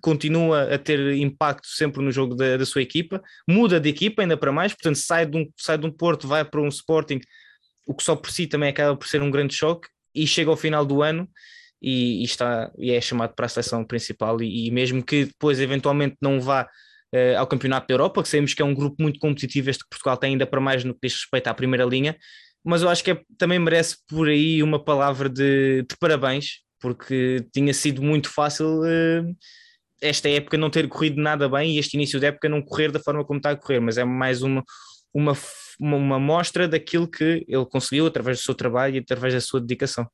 continua 0.00 0.74
a 0.74 0.78
ter 0.78 1.16
impacto 1.16 1.66
sempre 1.68 2.02
no 2.02 2.12
jogo 2.12 2.34
da, 2.34 2.56
da, 2.56 2.66
sua 2.66 2.82
equipa, 2.82 3.22
muda 3.48 3.80
de 3.80 3.88
equipa 3.88 4.22
ainda 4.22 4.36
para 4.36 4.52
mais, 4.52 4.72
portanto 4.72 4.96
sai 4.96 5.26
de, 5.26 5.36
um, 5.38 5.50
sai 5.56 5.78
de 5.78 5.86
um 5.86 5.90
Porto, 5.90 6.28
vai 6.28 6.44
para 6.44 6.60
um 6.60 6.68
Sporting, 6.68 7.20
o 7.86 7.94
que 7.94 8.02
só 8.02 8.14
por 8.14 8.30
si 8.30 8.46
também 8.46 8.68
acaba 8.68 8.96
por 8.96 9.06
ser 9.08 9.22
um 9.22 9.30
grande 9.30 9.54
choque, 9.54 9.88
e 10.14 10.26
chega 10.26 10.50
ao 10.50 10.56
final 10.56 10.84
do 10.84 11.02
ano 11.02 11.28
e, 11.80 12.22
e 12.22 12.24
está, 12.24 12.70
e 12.78 12.90
é 12.90 13.00
chamado 13.00 13.34
para 13.34 13.46
a 13.46 13.48
seleção 13.48 13.84
principal, 13.84 14.40
e, 14.42 14.66
e 14.66 14.70
mesmo 14.70 15.02
que 15.02 15.26
depois 15.26 15.60
eventualmente 15.60 16.16
não 16.20 16.40
vá 16.40 16.68
uh, 17.16 17.38
ao 17.38 17.46
Campeonato 17.46 17.86
da 17.86 17.94
Europa, 17.94 18.22
que 18.22 18.28
sabemos 18.28 18.54
que 18.54 18.62
é 18.62 18.64
um 18.64 18.74
grupo 18.74 19.02
muito 19.02 19.18
competitivo, 19.18 19.70
este 19.70 19.84
que 19.84 19.90
Portugal 19.90 20.16
tem 20.16 20.32
ainda 20.32 20.46
para 20.46 20.60
mais 20.60 20.84
no 20.84 20.94
que 20.94 21.00
diz 21.04 21.14
respeito 21.14 21.48
à 21.48 21.54
primeira 21.54 21.84
linha, 21.84 22.16
mas 22.64 22.82
eu 22.82 22.88
acho 22.88 23.02
que 23.02 23.12
é, 23.12 23.20
também 23.38 23.58
merece 23.58 23.96
por 24.08 24.28
aí 24.28 24.62
uma 24.62 24.82
palavra 24.82 25.28
de, 25.28 25.82
de 25.82 25.96
parabéns, 25.98 26.60
porque 26.80 27.46
tinha 27.52 27.72
sido 27.72 28.02
muito 28.02 28.28
fácil 28.28 28.80
uh, 28.80 29.36
esta 30.00 30.28
época 30.28 30.58
não 30.58 30.70
ter 30.70 30.88
corrido 30.88 31.20
nada 31.20 31.48
bem 31.48 31.74
e 31.74 31.78
este 31.78 31.94
início 31.94 32.20
da 32.20 32.28
época 32.28 32.48
não 32.48 32.62
correr 32.62 32.90
da 32.90 33.00
forma 33.00 33.24
como 33.24 33.38
está 33.38 33.50
a 33.50 33.56
correr, 33.56 33.80
mas 33.80 33.96
é 33.98 34.04
mais 34.04 34.42
uma, 34.42 34.62
uma, 35.12 35.32
uma 35.80 36.18
mostra 36.18 36.68
daquilo 36.68 37.08
que 37.08 37.44
ele 37.48 37.66
conseguiu 37.66 38.06
através 38.06 38.38
do 38.38 38.42
seu 38.44 38.54
trabalho 38.54 38.96
e 38.96 38.98
através 38.98 39.32
da 39.32 39.40
sua 39.40 39.60
dedicação. 39.60 40.06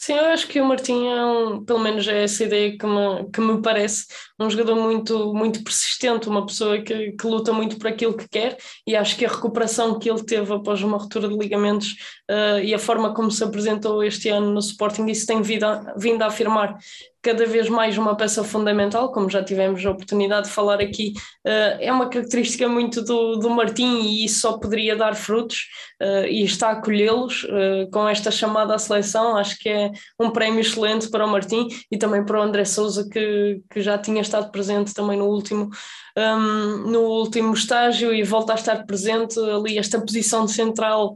Sim, 0.00 0.12
eu 0.14 0.26
acho 0.26 0.46
que 0.46 0.60
o 0.60 0.64
Martim 0.64 1.08
é 1.08 1.24
um, 1.26 1.64
pelo 1.64 1.80
menos 1.80 2.06
é 2.06 2.22
essa 2.22 2.44
ideia 2.44 2.78
que 2.78 2.86
me, 2.86 3.28
que 3.32 3.40
me 3.40 3.60
parece, 3.60 4.06
um 4.38 4.48
jogador 4.48 4.76
muito, 4.76 5.34
muito 5.34 5.64
persistente, 5.64 6.28
uma 6.28 6.46
pessoa 6.46 6.80
que, 6.80 7.10
que 7.12 7.26
luta 7.26 7.52
muito 7.52 7.76
por 7.76 7.88
aquilo 7.88 8.16
que 8.16 8.28
quer 8.28 8.56
e 8.86 8.94
acho 8.94 9.16
que 9.16 9.26
a 9.26 9.28
recuperação 9.28 9.98
que 9.98 10.08
ele 10.08 10.24
teve 10.24 10.52
após 10.52 10.80
uma 10.82 10.98
ruptura 10.98 11.26
de 11.26 11.36
ligamentos 11.36 11.96
uh, 12.30 12.60
e 12.62 12.72
a 12.72 12.78
forma 12.78 13.12
como 13.12 13.28
se 13.28 13.42
apresentou 13.42 14.04
este 14.04 14.28
ano 14.28 14.52
no 14.52 14.60
Sporting, 14.60 15.06
isso 15.06 15.26
tem 15.26 15.42
vindo 15.42 15.64
a, 15.64 15.94
vindo 15.96 16.22
a 16.22 16.26
afirmar 16.26 16.78
cada 17.20 17.44
vez 17.44 17.68
mais 17.68 17.98
uma 17.98 18.16
peça 18.16 18.44
fundamental, 18.44 19.10
como 19.10 19.28
já 19.28 19.42
tivemos 19.42 19.84
a 19.84 19.90
oportunidade 19.90 20.46
de 20.46 20.54
falar 20.54 20.80
aqui, 20.80 21.12
uh, 21.44 21.76
é 21.80 21.92
uma 21.92 22.08
característica 22.08 22.68
muito 22.68 23.02
do, 23.02 23.34
do 23.36 23.50
Martim 23.50 24.02
e 24.02 24.24
isso 24.24 24.42
só 24.42 24.56
poderia 24.56 24.94
dar 24.94 25.16
frutos 25.16 25.66
uh, 26.00 26.26
e 26.26 26.44
está 26.44 26.70
a 26.70 26.80
colhê-los 26.80 27.44
com 27.92 28.08
esta 28.08 28.30
chamada 28.30 28.74
à 28.74 28.78
seleção. 28.78 29.36
Acho 29.36 29.58
que 29.58 29.68
é 29.68 29.87
um 30.18 30.30
prémio 30.30 30.60
excelente 30.60 31.10
para 31.10 31.24
o 31.24 31.28
Martim 31.28 31.68
e 31.90 31.96
também 31.96 32.24
para 32.24 32.40
o 32.40 32.42
André 32.42 32.64
Souza, 32.64 33.08
que, 33.10 33.60
que 33.70 33.80
já 33.80 33.98
tinha 33.98 34.22
estado 34.22 34.50
presente 34.50 34.94
também 34.94 35.18
no 35.18 35.26
último, 35.26 35.70
um, 36.16 36.90
no 36.90 37.00
último 37.00 37.52
estágio 37.54 38.12
e 38.14 38.22
volta 38.22 38.52
a 38.52 38.56
estar 38.56 38.84
presente 38.86 39.38
ali. 39.38 39.78
Esta 39.78 40.00
posição 40.00 40.44
de 40.44 40.52
central 40.52 41.14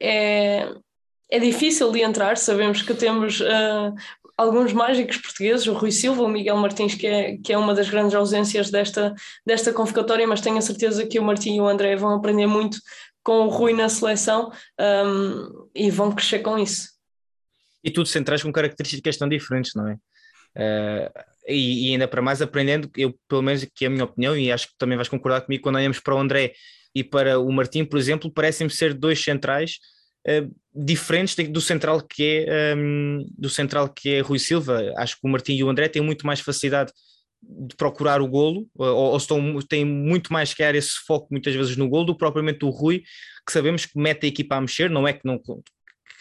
é 0.00 0.68
é 1.30 1.38
difícil 1.40 1.90
de 1.90 2.00
entrar, 2.00 2.36
sabemos 2.36 2.82
que 2.82 2.94
temos 2.94 3.40
uh, 3.40 3.92
alguns 4.36 4.72
mágicos 4.72 5.16
portugueses, 5.16 5.66
o 5.66 5.74
Rui 5.74 5.90
Silva, 5.90 6.22
o 6.22 6.28
Miguel 6.28 6.56
Martins, 6.56 6.94
que 6.94 7.06
é, 7.06 7.36
que 7.38 7.52
é 7.52 7.58
uma 7.58 7.74
das 7.74 7.88
grandes 7.88 8.14
ausências 8.14 8.70
desta, 8.70 9.14
desta 9.44 9.72
convocatória, 9.72 10.26
mas 10.26 10.40
tenho 10.40 10.58
a 10.58 10.62
certeza 10.62 11.06
que 11.06 11.18
o 11.18 11.24
Martim 11.24 11.56
e 11.56 11.60
o 11.60 11.66
André 11.66 11.96
vão 11.96 12.14
aprender 12.14 12.46
muito 12.46 12.78
com 13.22 13.46
o 13.46 13.48
Rui 13.48 13.72
na 13.72 13.88
seleção 13.88 14.52
um, 14.78 15.68
e 15.74 15.90
vão 15.90 16.12
crescer 16.12 16.40
com 16.40 16.58
isso. 16.58 16.93
E 17.84 17.90
tudo 17.90 18.08
centrais 18.08 18.42
com 18.42 18.50
características 18.50 19.16
tão 19.16 19.28
diferentes, 19.28 19.74
não 19.74 19.88
é? 19.88 19.94
Uh, 20.56 21.10
e, 21.46 21.88
e, 21.88 21.92
ainda 21.92 22.08
para 22.08 22.22
mais 22.22 22.40
aprendendo, 22.40 22.90
eu 22.96 23.14
pelo 23.28 23.42
menos 23.42 23.66
que 23.74 23.84
é 23.84 23.88
a 23.88 23.90
minha 23.90 24.04
opinião, 24.04 24.36
e 24.36 24.50
acho 24.50 24.68
que 24.68 24.74
também 24.78 24.96
vais 24.96 25.08
concordar 25.08 25.42
comigo, 25.42 25.62
quando 25.62 25.76
olhamos 25.76 26.00
para 26.00 26.14
o 26.14 26.18
André 26.18 26.52
e 26.94 27.04
para 27.04 27.38
o 27.38 27.52
Martim, 27.52 27.84
por 27.84 27.98
exemplo, 27.98 28.30
parecem-me 28.30 28.72
ser 28.72 28.94
dois 28.94 29.22
centrais 29.22 29.78
uh, 30.26 30.54
diferentes 30.74 31.34
do 31.48 31.60
central 31.60 32.00
que 32.00 32.46
é 32.48 32.74
um, 32.74 33.26
do 33.36 33.50
central 33.50 33.88
que 33.88 34.14
é 34.14 34.20
Rui 34.20 34.38
Silva. 34.38 34.92
Acho 34.96 35.20
que 35.20 35.26
o 35.26 35.28
Martim 35.28 35.54
e 35.54 35.64
o 35.64 35.68
André 35.68 35.88
têm 35.88 36.02
muito 36.02 36.26
mais 36.26 36.40
facilidade 36.40 36.92
de 37.42 37.76
procurar 37.76 38.22
o 38.22 38.28
golo, 38.28 38.66
ou, 38.74 38.86
ou 38.86 39.16
estão, 39.16 39.58
têm 39.68 39.84
muito 39.84 40.32
mais 40.32 40.54
que 40.54 40.62
esse 40.62 40.94
foco 41.06 41.28
muitas 41.30 41.54
vezes 41.54 41.76
no 41.76 41.88
golo 41.88 42.06
do 42.06 42.14
que 42.14 42.18
propriamente 42.18 42.64
o 42.64 42.70
Rui, 42.70 43.02
que 43.46 43.52
sabemos 43.52 43.84
que 43.84 43.98
mete 43.98 44.24
a 44.24 44.28
equipa 44.28 44.56
a 44.56 44.60
mexer, 44.60 44.88
não 44.88 45.06
é 45.06 45.12
que 45.12 45.20
não, 45.24 45.38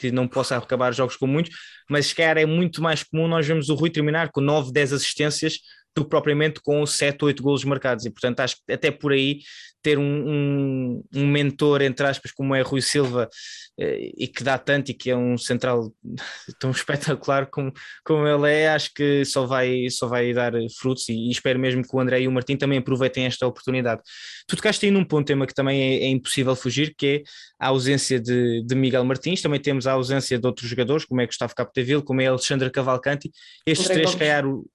que 0.10 0.12
não 0.12 0.28
possa 0.28 0.58
acabar 0.58 0.94
jogos 0.94 1.16
com 1.16 1.28
muitos, 1.28 1.56
mas 1.90 2.08
se 2.08 2.16
calhar 2.16 2.38
é 2.38 2.46
muito 2.46 2.82
mais 2.82 3.04
comum 3.04 3.28
nós 3.28 3.46
vemos 3.48 3.70
o 3.70 3.76
Rui 3.76 3.90
terminar 3.90 4.30
com 4.32 4.42
9, 4.42 4.72
10 4.72 4.94
assistências 4.94 5.60
do 5.96 6.04
que 6.04 6.10
propriamente 6.10 6.60
com 6.62 6.86
7, 6.86 7.24
8 7.24 7.44
golos 7.44 7.64
marcados, 7.64 8.06
e 8.06 8.10
portanto 8.10 8.40
acho 8.40 8.58
que 8.58 8.74
até 8.74 8.92
por 8.92 9.12
aí 9.12 9.40
ter 9.84 10.00
um, 10.00 10.04
um, 10.04 11.04
um, 11.14 11.28
mentor, 11.28 11.82
entre 11.82 12.08
aspas, 12.08 12.32
como 12.32 12.56
é 12.56 12.62
Rui 12.62 12.82
Silva, 12.82 13.30
eh, 13.78 14.12
e 14.18 14.28
que 14.30 14.42
dá 14.42 14.58
tanto 14.58 14.92
e 14.92 14.94
que 14.94 15.12
é 15.12 15.16
um 15.16 15.38
central 15.38 15.94
tão 16.58 16.72
espetacular 16.72 17.48
como, 17.48 17.72
como 18.04 18.26
ele 18.26 18.50
é, 18.50 18.70
acho 18.70 18.94
que 18.94 19.26
só 19.26 19.46
vai, 19.46 19.90
só 19.90 20.08
vai 20.08 20.34
dar 20.34 20.54
frutos. 20.80 21.10
E, 21.10 21.28
e 21.28 21.32
espero 21.32 21.60
mesmo 21.60 21.84
que 21.84 21.94
o 21.94 22.00
André 22.00 22.22
e 22.22 22.28
o 22.30 22.32
Martim 22.32 22.56
também 22.56 22.80
aproveitem 22.80 23.26
esta 23.26 23.46
oportunidade. 23.46 24.02
Tu 24.48 24.56
tocaste 24.56 24.86
aí 24.86 24.92
num 24.92 25.04
ponto, 25.04 25.28
tema 25.28 25.46
que 25.46 25.54
também 25.54 25.82
é, 25.82 26.06
é 26.06 26.08
impossível 26.08 26.56
fugir, 26.56 26.96
que 26.98 27.06
é 27.06 27.24
a 27.60 27.68
ausência 27.68 28.22
de, 28.22 28.64
de, 28.66 28.76
Miguel 28.76 29.04
Martins, 29.04 29.42
também 29.42 29.60
temos 29.60 29.86
a 29.86 29.92
ausência 29.92 30.40
de 30.40 30.48
outros 30.48 30.70
jogadores, 30.70 31.04
como 31.04 31.20
é 31.20 31.26
Gustavo 31.26 31.54
Capdeville, 31.54 32.04
como 32.04 32.22
é 32.22 32.28
Alexandre 32.28 32.70
Cavalcanti, 32.72 33.32
estes 33.66 33.90
André 33.90 33.96
três, 33.96 34.12
se 34.12 34.18
calhar, 34.18 34.46
o 34.46 34.66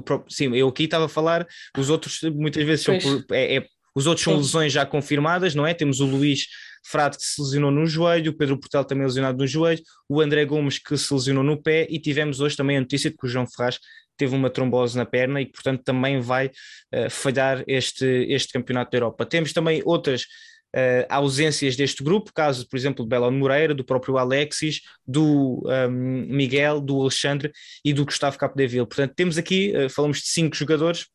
próprio, 0.00 0.32
sim, 0.32 0.54
eu 0.54 0.68
aqui 0.68 0.84
estava 0.84 1.06
a 1.06 1.08
falar, 1.08 1.46
os 1.76 1.90
outros 1.90 2.20
muitas 2.34 2.64
vezes 2.64 2.84
são 2.84 2.98
por, 2.98 3.24
é, 3.34 3.56
é 3.56 3.66
os 3.94 4.06
outros 4.06 4.22
são 4.22 4.36
lesões 4.36 4.72
já 4.72 4.86
confirmadas, 4.86 5.54
não 5.54 5.66
é? 5.66 5.74
Temos 5.74 5.98
o 5.98 6.06
Luís 6.06 6.46
Frade 6.84 7.16
que 7.16 7.22
se 7.24 7.40
lesionou 7.42 7.70
no 7.70 7.86
joelho, 7.86 8.30
o 8.30 8.36
Pedro 8.36 8.58
Portel 8.58 8.84
também 8.84 9.04
lesionado 9.04 9.38
no 9.38 9.46
joelho, 9.46 9.82
o 10.08 10.20
André 10.20 10.44
Gomes 10.44 10.78
que 10.78 10.96
se 10.96 11.12
lesionou 11.12 11.42
no 11.42 11.60
pé 11.60 11.86
e 11.90 11.98
tivemos 11.98 12.40
hoje 12.40 12.56
também 12.56 12.76
a 12.76 12.80
notícia 12.80 13.10
de 13.10 13.16
que 13.16 13.26
o 13.26 13.28
João 13.28 13.46
Ferraz 13.46 13.78
teve 14.16 14.34
uma 14.34 14.50
trombose 14.50 14.96
na 14.96 15.04
perna 15.04 15.40
e 15.40 15.46
portanto 15.46 15.82
também 15.84 16.20
vai 16.20 16.46
uh, 16.46 17.10
falhar 17.10 17.64
este, 17.66 18.04
este 18.28 18.52
campeonato 18.52 18.90
da 18.90 18.98
Europa. 18.98 19.26
Temos 19.26 19.52
também 19.52 19.82
outras 19.84 20.26
uh, 20.74 21.06
ausências 21.08 21.76
deste 21.76 22.02
grupo, 22.02 22.32
caso 22.32 22.68
por 22.68 22.76
exemplo 22.76 23.04
de 23.04 23.08
Belon 23.08 23.32
Moreira, 23.32 23.74
do 23.74 23.84
próprio 23.84 24.18
Alexis, 24.18 24.80
do 25.06 25.62
um, 25.64 25.70
ehm, 25.70 26.26
Miguel, 26.28 26.80
do 26.80 27.00
Alexandre 27.00 27.52
e 27.84 27.92
do 27.92 28.04
Gustavo 28.04 28.38
Capdeville. 28.38 28.86
Portanto 28.86 29.14
temos 29.14 29.38
aqui, 29.38 29.72
uh, 29.76 29.88
falamos 29.88 30.18
de 30.18 30.28
cinco 30.28 30.56
jogadores 30.56 31.06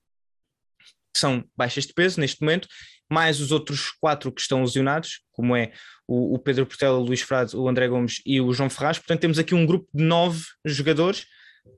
que 1.13 1.19
são 1.19 1.43
baixas 1.55 1.85
de 1.85 1.93
peso 1.93 2.19
neste 2.19 2.41
momento, 2.41 2.67
mais 3.09 3.39
os 3.39 3.51
outros 3.51 3.91
quatro 4.01 4.31
que 4.31 4.41
estão 4.41 4.61
lesionados, 4.61 5.21
como 5.31 5.55
é 5.55 5.71
o, 6.07 6.33
o 6.35 6.39
Pedro 6.39 6.65
Portela, 6.65 6.97
o 6.97 7.03
Luís 7.03 7.21
Frade, 7.21 7.55
o 7.55 7.69
André 7.69 7.87
Gomes 7.87 8.21
e 8.25 8.41
o 8.41 8.51
João 8.51 8.69
Ferraz. 8.69 8.97
Portanto, 8.97 9.21
temos 9.21 9.37
aqui 9.37 9.53
um 9.53 9.65
grupo 9.65 9.87
de 9.93 10.03
nove 10.03 10.43
jogadores, 10.65 11.25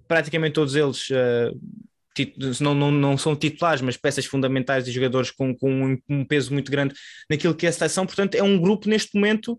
praticamente 0.07 0.53
todos 0.53 0.75
eles 0.75 1.09
uh, 1.09 1.59
não, 2.61 2.73
não, 2.73 2.91
não 2.91 3.17
são 3.17 3.35
titulares, 3.35 3.81
mas 3.81 3.97
peças 3.97 4.25
fundamentais 4.25 4.85
de 4.85 4.91
jogadores 4.91 5.31
com, 5.31 5.55
com 5.55 5.97
um, 6.09 6.25
peso 6.25 6.53
muito 6.53 6.71
grande 6.71 6.93
naquilo 7.29 7.55
que 7.55 7.65
é 7.65 7.69
a 7.69 7.73
seleção. 7.73 8.05
Portanto, 8.05 8.35
é 8.35 8.43
um 8.43 8.59
grupo 8.59 8.87
neste 8.89 9.15
momento. 9.15 9.53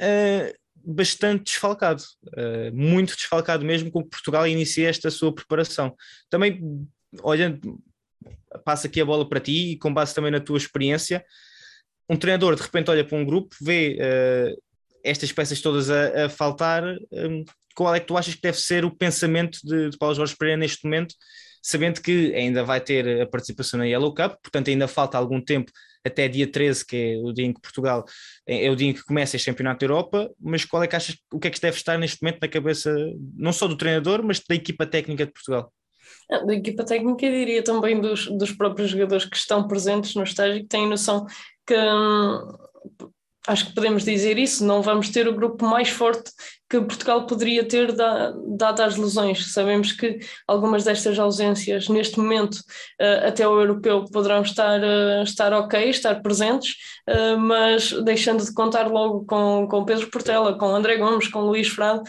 Uh, 0.00 0.52
bastante 0.86 1.44
desfalcado, 1.44 2.02
uh, 2.26 2.74
muito 2.74 3.16
desfalcado 3.16 3.64
mesmo, 3.64 3.90
com 3.90 4.02
que 4.02 4.10
Portugal 4.10 4.46
inicia 4.46 4.88
esta 4.88 5.10
sua 5.10 5.34
preparação. 5.34 5.94
Também, 6.28 6.60
olhando, 7.22 7.80
passo 8.64 8.86
aqui 8.86 9.00
a 9.00 9.04
bola 9.04 9.26
para 9.26 9.40
ti 9.40 9.72
e 9.72 9.78
com 9.78 9.92
base 9.92 10.14
também 10.14 10.30
na 10.30 10.40
tua 10.40 10.58
experiência, 10.58 11.24
um 12.08 12.16
treinador 12.16 12.54
de 12.54 12.62
repente 12.62 12.90
olha 12.90 13.04
para 13.04 13.16
um 13.16 13.24
grupo, 13.24 13.56
vê 13.62 13.98
uh, 13.98 14.62
estas 15.02 15.32
peças 15.32 15.60
todas 15.60 15.90
a, 15.90 16.26
a 16.26 16.28
faltar, 16.28 16.82
um, 17.12 17.44
qual 17.74 17.94
é 17.94 18.00
que 18.00 18.06
tu 18.06 18.16
achas 18.16 18.34
que 18.34 18.42
deve 18.42 18.58
ser 18.58 18.84
o 18.84 18.94
pensamento 18.94 19.58
de, 19.64 19.90
de 19.90 19.98
Paulo 19.98 20.14
Jorge 20.14 20.36
Pereira 20.36 20.58
neste 20.58 20.84
momento, 20.84 21.14
sabendo 21.64 22.02
que 22.02 22.34
ainda 22.34 22.62
vai 22.62 22.78
ter 22.78 23.22
a 23.22 23.26
participação 23.26 23.78
na 23.78 23.86
Yellow 23.86 24.14
Cup, 24.14 24.34
portanto 24.42 24.68
ainda 24.68 24.86
falta 24.86 25.16
algum 25.16 25.40
tempo 25.40 25.72
até 26.04 26.28
dia 26.28 26.46
13, 26.46 26.84
que 26.84 26.96
é 26.96 27.16
o 27.16 27.32
dia 27.32 27.46
em 27.46 27.54
que 27.54 27.60
Portugal 27.62 28.04
é, 28.46 28.66
é 28.66 28.70
o 28.70 28.76
dia 28.76 28.90
em 28.90 28.92
que 28.92 29.02
começa 29.02 29.36
este 29.36 29.50
campeonato 29.50 29.80
da 29.80 29.86
Europa, 29.86 30.30
mas 30.38 30.66
qual 30.66 30.82
é 30.82 30.86
que 30.86 30.94
achas, 30.94 31.16
o 31.32 31.40
que 31.40 31.48
é 31.48 31.50
que 31.50 31.58
deve 31.58 31.78
estar 31.78 31.96
neste 31.96 32.22
momento 32.22 32.42
na 32.42 32.48
cabeça, 32.48 32.94
não 33.34 33.50
só 33.50 33.66
do 33.66 33.78
treinador, 33.78 34.22
mas 34.22 34.42
da 34.46 34.54
equipa 34.54 34.84
técnica 34.84 35.24
de 35.24 35.32
Portugal? 35.32 35.72
Da 36.28 36.54
equipa 36.54 36.84
técnica, 36.84 37.24
eu 37.24 37.32
diria 37.32 37.64
também 37.64 37.98
dos, 37.98 38.26
dos 38.26 38.52
próprios 38.52 38.90
jogadores 38.90 39.24
que 39.24 39.36
estão 39.36 39.66
presentes 39.66 40.14
no 40.14 40.22
estágio, 40.22 40.60
que 40.60 40.68
têm 40.68 40.86
noção 40.86 41.24
que 41.66 41.74
hum, 41.74 42.48
acho 43.46 43.66
que 43.66 43.74
podemos 43.74 44.04
dizer 44.04 44.38
isso, 44.38 44.64
não 44.64 44.80
vamos 44.82 45.10
ter 45.10 45.28
o 45.28 45.34
grupo 45.34 45.64
mais 45.66 45.88
forte 45.88 46.30
que 46.68 46.80
Portugal 46.80 47.26
poderia 47.26 47.62
ter 47.62 47.92
dado 47.92 48.80
as 48.82 48.96
lesões. 48.96 49.52
Sabemos 49.52 49.92
que 49.92 50.18
algumas 50.48 50.82
destas 50.82 51.18
ausências, 51.18 51.88
neste 51.88 52.18
momento, 52.18 52.54
uh, 52.54 53.28
até 53.28 53.46
o 53.46 53.60
europeu, 53.60 54.04
poderão 54.06 54.42
estar, 54.42 54.80
uh, 54.80 55.22
estar 55.22 55.52
ok, 55.52 55.90
estar 55.90 56.20
presentes, 56.22 56.74
uh, 57.08 57.38
mas 57.38 57.92
deixando 58.02 58.44
de 58.44 58.52
contar 58.52 58.90
logo 58.90 59.24
com, 59.26 59.68
com 59.68 59.84
Pedro 59.84 60.10
Portela, 60.10 60.58
com 60.58 60.74
André 60.74 60.96
Gomes, 60.96 61.28
com 61.28 61.40
Luís 61.40 61.68
Frade, 61.68 62.02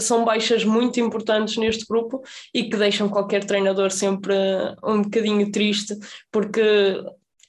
são 0.00 0.24
baixas 0.24 0.64
muito 0.64 0.98
importantes 1.00 1.56
neste 1.56 1.84
grupo 1.86 2.22
e 2.52 2.64
que 2.64 2.76
deixam 2.76 3.08
qualquer 3.08 3.44
treinador 3.44 3.90
sempre 3.90 4.34
um 4.82 5.02
bocadinho 5.02 5.50
triste, 5.52 5.96
porque 6.32 7.00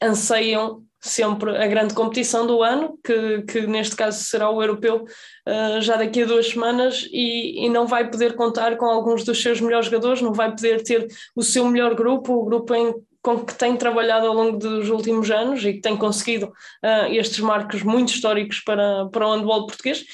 anseiam 0.01 0.83
sempre 1.01 1.57
a 1.57 1.67
grande 1.67 1.93
competição 1.93 2.45
do 2.45 2.61
ano, 2.61 2.97
que, 3.03 3.41
que 3.43 3.67
neste 3.67 3.95
caso 3.95 4.23
será 4.23 4.49
o 4.49 4.61
europeu 4.61 5.05
uh, 5.47 5.81
já 5.81 5.95
daqui 5.95 6.23
a 6.23 6.25
duas 6.25 6.49
semanas, 6.49 7.07
e, 7.11 7.65
e, 7.65 7.69
não 7.69 7.87
vai 7.87 8.09
poder 8.09 8.35
contar 8.35 8.75
com 8.77 8.85
alguns 8.85 9.23
dos 9.23 9.41
seus 9.41 9.61
melhores 9.61 9.85
jogadores, 9.85 10.21
não 10.21 10.33
vai 10.33 10.49
poder 10.49 10.83
ter 10.83 11.07
o 11.35 11.41
seu 11.41 11.65
melhor 11.65 11.95
grupo, 11.95 12.33
o 12.33 12.45
grupo 12.45 12.73
em, 12.75 12.93
com 13.21 13.45
que 13.45 13.53
tem 13.53 13.75
trabalhado 13.77 14.27
ao 14.27 14.33
longo 14.33 14.57
dos 14.57 14.89
últimos 14.89 15.31
anos 15.31 15.63
e 15.63 15.73
que 15.73 15.81
tem 15.81 15.95
conseguido 15.95 16.47
uh, 16.47 17.11
estes 17.11 17.39
marcos 17.39 17.81
muito 17.83 18.09
históricos 18.13 18.59
para, 18.59 19.07
para 19.09 19.27
o 19.27 19.33
handball 19.33 19.67
português 19.67 20.05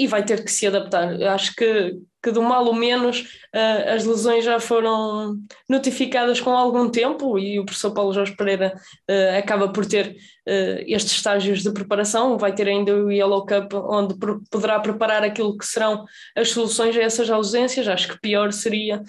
e 0.00 0.06
vai 0.06 0.24
ter 0.24 0.42
que 0.42 0.50
se 0.50 0.66
adaptar. 0.66 1.20
Eu 1.20 1.28
acho 1.28 1.54
que, 1.54 1.94
que 2.22 2.30
do 2.30 2.40
mal 2.40 2.64
ou 2.64 2.72
menos 2.72 3.20
uh, 3.54 3.94
as 3.94 4.06
lesões 4.06 4.42
já 4.42 4.58
foram 4.58 5.36
notificadas 5.68 6.40
com 6.40 6.52
algum 6.56 6.88
tempo 6.88 7.38
e 7.38 7.60
o 7.60 7.66
professor 7.66 7.92
Paulo 7.92 8.14
Jorge 8.14 8.34
Pereira 8.34 8.72
uh, 9.10 9.38
acaba 9.38 9.68
por 9.68 9.84
ter 9.84 10.16
uh, 10.48 10.82
estes 10.86 11.12
estágios 11.12 11.62
de 11.62 11.70
preparação, 11.70 12.38
vai 12.38 12.54
ter 12.54 12.66
ainda 12.66 12.96
o 12.96 13.12
Yellow 13.12 13.44
Cup 13.44 13.74
onde 13.74 14.14
poderá 14.50 14.80
preparar 14.80 15.22
aquilo 15.22 15.58
que 15.58 15.66
serão 15.66 16.06
as 16.34 16.48
soluções 16.48 16.96
a 16.96 17.02
essas 17.02 17.28
ausências. 17.28 17.86
Acho 17.86 18.08
que 18.08 18.20
pior 18.20 18.54
seria 18.54 19.02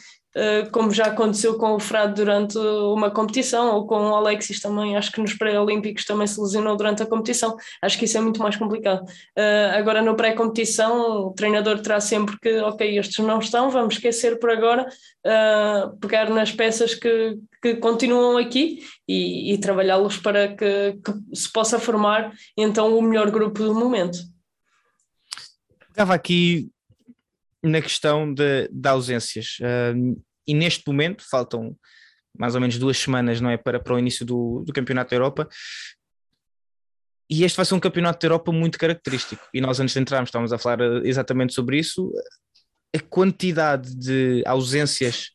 como 0.71 0.91
já 0.91 1.05
aconteceu 1.05 1.57
com 1.57 1.73
o 1.73 1.79
Frado 1.79 2.13
durante 2.13 2.57
uma 2.57 3.11
competição, 3.11 3.75
ou 3.75 3.85
com 3.85 3.95
o 3.95 4.15
Alexis 4.15 4.61
também, 4.61 4.95
acho 4.95 5.11
que 5.11 5.19
nos 5.19 5.33
pré-olímpicos 5.33 6.05
também 6.05 6.25
se 6.25 6.39
lesionou 6.39 6.75
durante 6.77 7.03
a 7.03 7.05
competição. 7.05 7.55
Acho 7.81 7.97
que 7.97 8.05
isso 8.05 8.17
é 8.17 8.21
muito 8.21 8.41
mais 8.41 8.55
complicado. 8.55 9.03
Uh, 9.37 9.75
agora, 9.77 10.01
no 10.01 10.15
pré-competição, 10.15 11.27
o 11.27 11.33
treinador 11.33 11.79
terá 11.81 11.99
sempre 11.99 12.37
que, 12.39 12.59
ok, 12.59 12.97
estes 12.97 13.23
não 13.25 13.39
estão, 13.39 13.69
vamos 13.69 13.95
esquecer 13.95 14.39
por 14.39 14.49
agora, 14.49 14.87
uh, 15.25 15.97
pegar 15.97 16.29
nas 16.29 16.51
peças 16.51 16.95
que, 16.95 17.37
que 17.61 17.75
continuam 17.75 18.37
aqui 18.37 18.79
e, 19.07 19.53
e 19.53 19.57
trabalhá-los 19.57 20.17
para 20.17 20.49
que, 20.49 20.97
que 21.03 21.35
se 21.35 21.51
possa 21.51 21.79
formar 21.79 22.31
então 22.57 22.97
o 22.97 23.01
melhor 23.01 23.29
grupo 23.29 23.63
do 23.63 23.75
momento. 23.75 24.17
Estava 25.89 26.13
aqui 26.13 26.69
na 27.63 27.81
questão 27.81 28.33
de, 28.33 28.67
de 28.71 28.89
ausências. 28.89 29.57
Uh, 29.59 30.21
e 30.47 30.53
neste 30.53 30.87
momento, 30.87 31.23
faltam 31.29 31.75
mais 32.37 32.55
ou 32.55 32.61
menos 32.61 32.77
duas 32.77 32.97
semanas, 32.97 33.41
não 33.41 33.49
é? 33.49 33.57
Para, 33.57 33.79
para 33.79 33.93
o 33.93 33.99
início 33.99 34.25
do, 34.25 34.63
do 34.65 34.73
Campeonato 34.73 35.11
da 35.11 35.15
Europa. 35.15 35.47
E 37.29 37.43
este 37.43 37.55
vai 37.55 37.65
ser 37.65 37.75
um 37.75 37.79
Campeonato 37.79 38.19
da 38.19 38.25
Europa 38.25 38.51
muito 38.51 38.77
característico. 38.77 39.47
E 39.53 39.61
nós, 39.61 39.79
antes 39.79 39.93
de 39.93 40.01
entrarmos, 40.01 40.29
estávamos 40.29 40.51
a 40.51 40.57
falar 40.57 40.81
ah, 40.81 41.01
exatamente 41.03 41.53
sobre 41.53 41.77
isso. 41.77 42.11
A 42.95 42.99
quantidade 42.99 43.95
de 43.95 44.43
ausências 44.45 45.29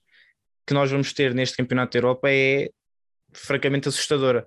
que 0.67 0.75
nós 0.75 0.91
vamos 0.91 1.13
ter 1.13 1.35
neste 1.35 1.57
Campeonato 1.57 1.93
da 1.93 1.99
Europa 1.99 2.29
é 2.31 2.71
francamente 3.33 3.89
assustadora. 3.89 4.47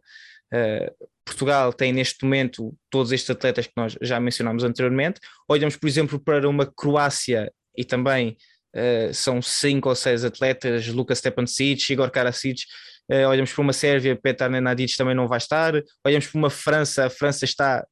Uh, 0.54 1.08
Portugal 1.26 1.72
tem 1.72 1.94
neste 1.94 2.24
momento 2.24 2.76
todos 2.90 3.12
estes 3.12 3.30
atletas 3.30 3.68
que 3.68 3.74
nós 3.78 3.96
já 4.02 4.20
mencionámos 4.20 4.64
anteriormente. 4.64 5.20
Olhamos, 5.48 5.76
por 5.76 5.88
exemplo, 5.88 6.20
para 6.20 6.50
uma 6.50 6.66
Croácia 6.66 7.52
e 7.80 7.86
também 7.86 8.36
uh, 8.76 9.14
são 9.14 9.42
cinco 9.42 9.88
ou 9.88 9.96
seis 9.96 10.26
atletas, 10.26 10.86
Lucas 10.88 11.20
Stepancic, 11.20 11.90
Igor 11.90 12.12
Karasic, 12.12 12.64
uh, 13.10 13.30
olhamos 13.30 13.54
para 13.54 13.62
uma 13.62 13.72
Sérvia, 13.72 14.20
Petar 14.22 14.50
Nenadic 14.50 14.98
também 14.98 15.16
não 15.16 15.30
vai 15.30 15.38
estar, 15.38 15.74
olhamos 16.06 16.28
para 16.28 16.38
uma 16.38 16.50
França, 16.50 17.06
a 17.06 17.10
França 17.10 17.46
está... 17.46 17.88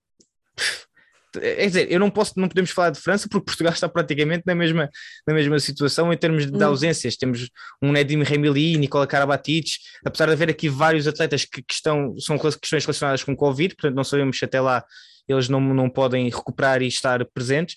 É 1.40 1.68
dizer, 1.68 1.92
eu 1.92 2.00
não 2.00 2.10
posso, 2.10 2.34
não 2.38 2.48
podemos 2.48 2.72
falar 2.72 2.90
de 2.90 3.00
França 3.00 3.28
porque 3.30 3.46
Portugal 3.46 3.72
está 3.72 3.88
praticamente 3.88 4.44
na 4.46 4.56
mesma, 4.56 4.90
na 5.26 5.34
mesma 5.34 5.60
situação 5.60 6.12
em 6.12 6.18
termos 6.18 6.48
de, 6.48 6.52
de 6.52 6.64
hum. 6.64 6.68
ausências. 6.68 7.16
Temos 7.16 7.50
um 7.82 7.92
Nedim 7.92 8.24
Remili, 8.24 8.76
Nicola 8.76 9.06
Karabatic, 9.06 9.68
apesar 10.04 10.26
de 10.26 10.32
haver 10.32 10.50
aqui 10.50 10.68
vários 10.68 11.08
atletas 11.08 11.46
que, 11.46 11.62
que 11.62 11.74
estão, 11.74 12.18
são 12.18 12.40
questões 12.40 12.84
relacionadas 12.84 13.24
com 13.24 13.36
Covid, 13.36 13.76
portanto 13.76 13.96
não 13.96 14.04
sabemos 14.04 14.40
se 14.40 14.46
até 14.46 14.60
lá 14.60 14.84
eles 15.28 15.48
não, 15.48 15.60
não 15.60 15.90
podem 15.90 16.28
recuperar 16.30 16.82
e 16.82 16.88
estar 16.88 17.24
presentes 17.26 17.76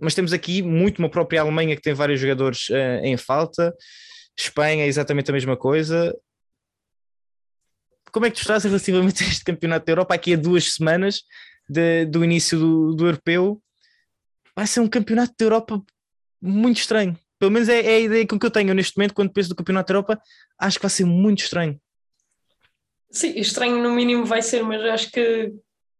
mas 0.00 0.14
temos 0.14 0.32
aqui 0.32 0.62
muito 0.62 0.98
uma 0.98 1.08
própria 1.08 1.40
Alemanha 1.40 1.76
que 1.76 1.82
tem 1.82 1.94
vários 1.94 2.20
jogadores 2.20 2.68
uh, 2.70 3.04
em 3.04 3.16
falta, 3.16 3.74
Espanha 4.36 4.84
é 4.84 4.86
exatamente 4.86 5.30
a 5.30 5.34
mesma 5.34 5.56
coisa. 5.56 6.14
como 8.12 8.26
é 8.26 8.30
que 8.30 8.36
tu 8.36 8.40
estás 8.40 8.64
relativamente 8.64 9.22
a 9.24 9.26
este 9.26 9.44
campeonato 9.44 9.86
da 9.86 9.92
Europa 9.92 10.14
aqui 10.14 10.34
a 10.34 10.36
duas 10.36 10.74
semanas 10.74 11.22
de, 11.68 12.04
do 12.06 12.24
início 12.24 12.58
do, 12.58 12.94
do 12.94 13.06
europeu? 13.06 13.62
Vai 14.56 14.66
ser 14.66 14.80
um 14.80 14.88
campeonato 14.88 15.34
da 15.38 15.44
Europa 15.44 15.82
muito 16.40 16.78
estranho. 16.78 17.16
Pelo 17.38 17.50
menos 17.50 17.68
é, 17.68 17.80
é 17.80 17.96
a 17.96 18.00
ideia 18.00 18.26
que 18.26 18.34
eu 18.34 18.50
tenho 18.50 18.74
neste 18.74 18.96
momento 18.96 19.14
quando 19.14 19.32
penso 19.32 19.48
do 19.48 19.56
campeonato 19.56 19.88
da 19.88 19.98
Europa. 19.98 20.22
Acho 20.58 20.78
que 20.78 20.82
vai 20.82 20.90
ser 20.90 21.04
muito 21.04 21.42
estranho. 21.42 21.80
Sim, 23.10 23.38
estranho 23.38 23.82
no 23.82 23.94
mínimo 23.94 24.24
vai 24.24 24.42
ser, 24.42 24.62
mas 24.62 24.82
acho 24.82 25.10
que 25.10 25.52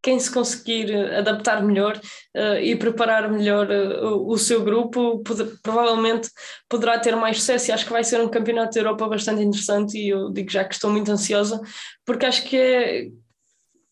quem 0.04 0.20
se 0.20 0.30
conseguir 0.30 0.94
adaptar 1.14 1.64
melhor 1.64 1.98
uh, 2.36 2.58
e 2.60 2.76
preparar 2.76 3.32
melhor 3.32 3.66
uh, 3.70 4.28
o 4.30 4.36
seu 4.36 4.62
grupo 4.62 5.22
provavelmente 5.62 6.28
poderá 6.68 6.98
ter 6.98 7.16
mais 7.16 7.38
sucesso 7.38 7.70
e 7.70 7.72
acho 7.72 7.86
que 7.86 7.92
vai 7.92 8.04
ser 8.04 8.20
um 8.20 8.28
campeonato 8.28 8.74
da 8.74 8.80
Europa 8.80 9.08
bastante 9.08 9.42
interessante 9.42 9.96
e 9.96 10.10
eu 10.10 10.30
digo 10.30 10.50
já 10.50 10.62
que 10.62 10.74
estou 10.74 10.90
muito 10.90 11.10
ansiosa 11.10 11.58
porque 12.04 12.26
acho 12.26 12.44
que 12.44 12.54
é 12.54 13.08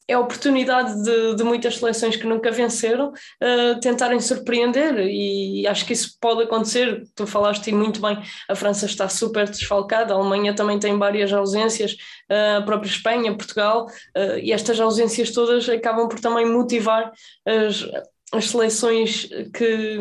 é 0.08 0.14
a 0.14 0.20
oportunidade 0.20 1.02
de, 1.02 1.36
de, 1.36 1.44
muitas 1.44 1.78
seleções 1.78 2.16
que 2.16 2.26
nunca 2.26 2.50
venceram 2.50 3.08
uh, 3.10 3.80
tentarem 3.80 4.20
surpreender 4.20 4.98
e 4.98 5.66
acho 5.66 5.86
que 5.86 5.92
isso 5.92 6.16
pode 6.20 6.42
acontecer. 6.42 7.04
Tu 7.14 7.26
falaste 7.26 7.72
muito 7.72 8.00
bem, 8.00 8.18
a 8.48 8.54
França 8.54 8.86
está 8.86 9.08
super 9.08 9.48
desfalcada, 9.48 10.12
a 10.12 10.16
Alemanha 10.16 10.54
também 10.54 10.78
tem 10.78 10.98
várias 10.98 11.32
ausências, 11.32 11.92
uh, 12.30 12.58
a 12.58 12.62
própria 12.62 12.88
Espanha, 12.88 13.36
Portugal, 13.36 13.86
uh, 13.86 14.38
e 14.42 14.52
estas 14.52 14.80
ausências 14.80 15.30
todas 15.30 15.68
acabam 15.68 16.08
por 16.08 16.20
também 16.20 16.46
motivar 16.46 17.12
as, 17.46 17.86
as 18.32 18.48
seleções 18.48 19.28
que, 19.52 19.98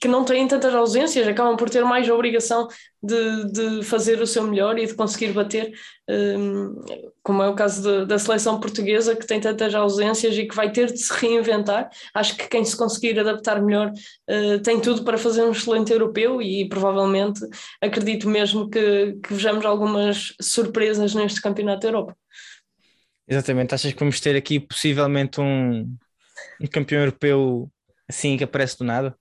que 0.00 0.08
não 0.08 0.24
têm 0.24 0.48
tantas 0.48 0.74
ausências 0.74 1.28
acabam 1.28 1.54
por 1.54 1.68
ter 1.68 1.84
mais 1.84 2.08
obrigação 2.08 2.66
de, 3.02 3.52
de 3.52 3.84
fazer 3.84 4.20
o 4.22 4.26
seu 4.26 4.42
melhor 4.42 4.78
e 4.78 4.86
de 4.86 4.94
conseguir 4.94 5.32
bater, 5.32 5.72
um, 6.08 6.74
como 7.22 7.42
é 7.42 7.48
o 7.48 7.54
caso 7.54 7.82
de, 7.82 8.06
da 8.06 8.18
seleção 8.18 8.58
portuguesa, 8.58 9.14
que 9.14 9.26
tem 9.26 9.38
tantas 9.38 9.74
ausências 9.74 10.36
e 10.38 10.48
que 10.48 10.56
vai 10.56 10.72
ter 10.72 10.90
de 10.90 10.98
se 10.98 11.12
reinventar. 11.12 11.90
Acho 12.14 12.36
que 12.38 12.48
quem 12.48 12.64
se 12.64 12.74
conseguir 12.74 13.20
adaptar 13.20 13.60
melhor 13.60 13.92
uh, 13.92 14.58
tem 14.62 14.80
tudo 14.80 15.04
para 15.04 15.18
fazer 15.18 15.42
um 15.42 15.52
excelente 15.52 15.92
europeu 15.92 16.40
e 16.40 16.66
provavelmente 16.70 17.40
acredito 17.82 18.30
mesmo 18.30 18.70
que, 18.70 19.18
que 19.22 19.34
vejamos 19.34 19.66
algumas 19.66 20.34
surpresas 20.40 21.14
neste 21.14 21.42
Campeonato 21.42 21.82
da 21.82 21.88
Europa. 21.88 22.16
Exatamente, 23.28 23.74
achas 23.74 23.92
que 23.92 23.98
vamos 23.98 24.18
ter 24.20 24.34
aqui 24.34 24.58
possivelmente 24.58 25.38
um, 25.38 25.94
um 26.60 26.66
campeão 26.66 27.00
europeu 27.00 27.70
assim 28.08 28.36
que 28.36 28.44
aparece 28.44 28.78
do 28.78 28.84
nada? 28.84 29.16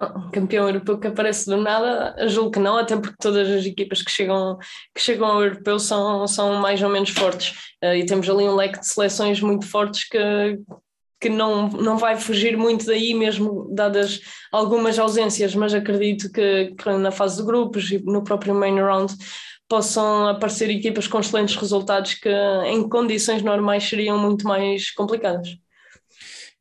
Um 0.00 0.30
campeão 0.30 0.68
europeu 0.68 0.98
que 0.98 1.08
aparece 1.08 1.46
do 1.46 1.56
nada, 1.56 2.28
julgo 2.28 2.52
que 2.52 2.60
não, 2.60 2.78
até 2.78 2.96
porque 2.96 3.16
todas 3.20 3.48
as 3.48 3.66
equipas 3.66 4.00
que 4.00 4.10
chegam, 4.10 4.56
que 4.94 5.00
chegam 5.00 5.26
ao 5.26 5.42
europeu 5.42 5.78
são, 5.80 6.24
são 6.28 6.54
mais 6.54 6.80
ou 6.80 6.88
menos 6.88 7.10
fortes. 7.10 7.74
Uh, 7.82 7.94
e 7.94 8.06
temos 8.06 8.30
ali 8.30 8.44
um 8.44 8.54
leque 8.54 8.78
de 8.78 8.86
seleções 8.86 9.40
muito 9.40 9.66
fortes 9.66 10.08
que, 10.08 10.60
que 11.20 11.28
não, 11.28 11.68
não 11.68 11.98
vai 11.98 12.16
fugir 12.16 12.56
muito 12.56 12.86
daí, 12.86 13.12
mesmo 13.12 13.68
dadas 13.74 14.20
algumas 14.52 14.96
ausências, 15.00 15.52
mas 15.56 15.74
acredito 15.74 16.30
que, 16.30 16.76
que 16.78 16.90
na 16.90 17.10
fase 17.10 17.38
de 17.38 17.42
grupos 17.42 17.90
e 17.90 17.98
no 17.98 18.22
próprio 18.22 18.54
main 18.54 18.78
round 18.80 19.12
possam 19.68 20.28
aparecer 20.28 20.70
equipas 20.70 21.08
com 21.08 21.18
excelentes 21.18 21.56
resultados 21.56 22.14
que 22.14 22.30
em 22.66 22.88
condições 22.88 23.42
normais 23.42 23.82
seriam 23.82 24.16
muito 24.16 24.46
mais 24.46 24.92
complicadas. 24.92 25.58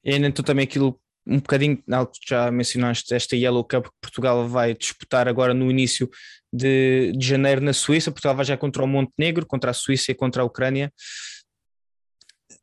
E 0.07 0.31
tu 0.31 0.41
também 0.41 0.63
aquilo, 0.63 0.97
um 1.27 1.35
bocadinho, 1.35 1.83
algo 1.91 2.09
que 2.13 2.29
já 2.29 2.49
mencionaste, 2.49 3.13
esta 3.13 3.35
Yellow 3.35 3.65
Cup 3.65 3.87
que 3.87 3.91
Portugal 4.01 4.47
vai 4.47 4.73
disputar 4.73 5.27
agora 5.27 5.53
no 5.53 5.69
início 5.69 6.09
de, 6.51 7.11
de 7.11 7.27
janeiro 7.27 7.59
na 7.59 7.73
Suíça. 7.73 8.09
Portugal 8.09 8.33
vai 8.33 8.45
já 8.45 8.55
contra 8.55 8.81
o 8.81 8.87
Montenegro, 8.87 9.45
contra 9.45 9.71
a 9.71 9.73
Suíça 9.73 10.13
e 10.13 10.15
contra 10.15 10.41
a 10.41 10.45
Ucrânia. 10.45 10.93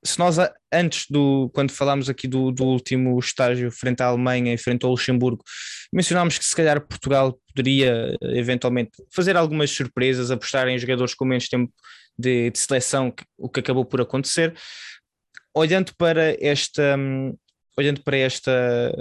Se 0.03 0.19
nós, 0.19 0.39
antes 0.73 1.05
do, 1.11 1.51
quando 1.55 1.71
falámos 1.71 2.09
aqui 2.09 2.27
do, 2.27 2.51
do 2.51 2.65
último 2.65 3.19
estágio 3.19 3.71
frente 3.71 4.03
à 4.03 4.07
Alemanha 4.07 4.55
e 4.55 4.59
frente 4.59 4.87
ao 4.87 4.91
Luxemburgo, 4.91 5.45
mencionámos 5.93 6.39
que 6.39 6.45
se 6.47 6.57
calhar 6.57 6.81
Portugal 6.81 7.39
poderia 7.55 8.17
eventualmente 8.23 8.93
fazer 9.15 9.37
algumas 9.37 9.71
surpresas, 9.71 10.31
apostar 10.31 10.67
em 10.69 10.79
jogadores 10.79 11.13
com 11.13 11.27
menos 11.27 11.47
tempo 11.47 11.71
de, 12.19 12.51
de 12.51 12.59
seleção, 12.59 13.13
o 13.37 13.51
que 13.51 13.61
acabou 13.61 13.85
por 13.85 14.01
acontecer 14.01 14.55
olhando 15.55 15.95
para 15.97 16.37
esta, 16.45 16.97
hum, 16.97 17.37
olhando 17.79 18.03
para 18.03 18.17
esta 18.17 18.53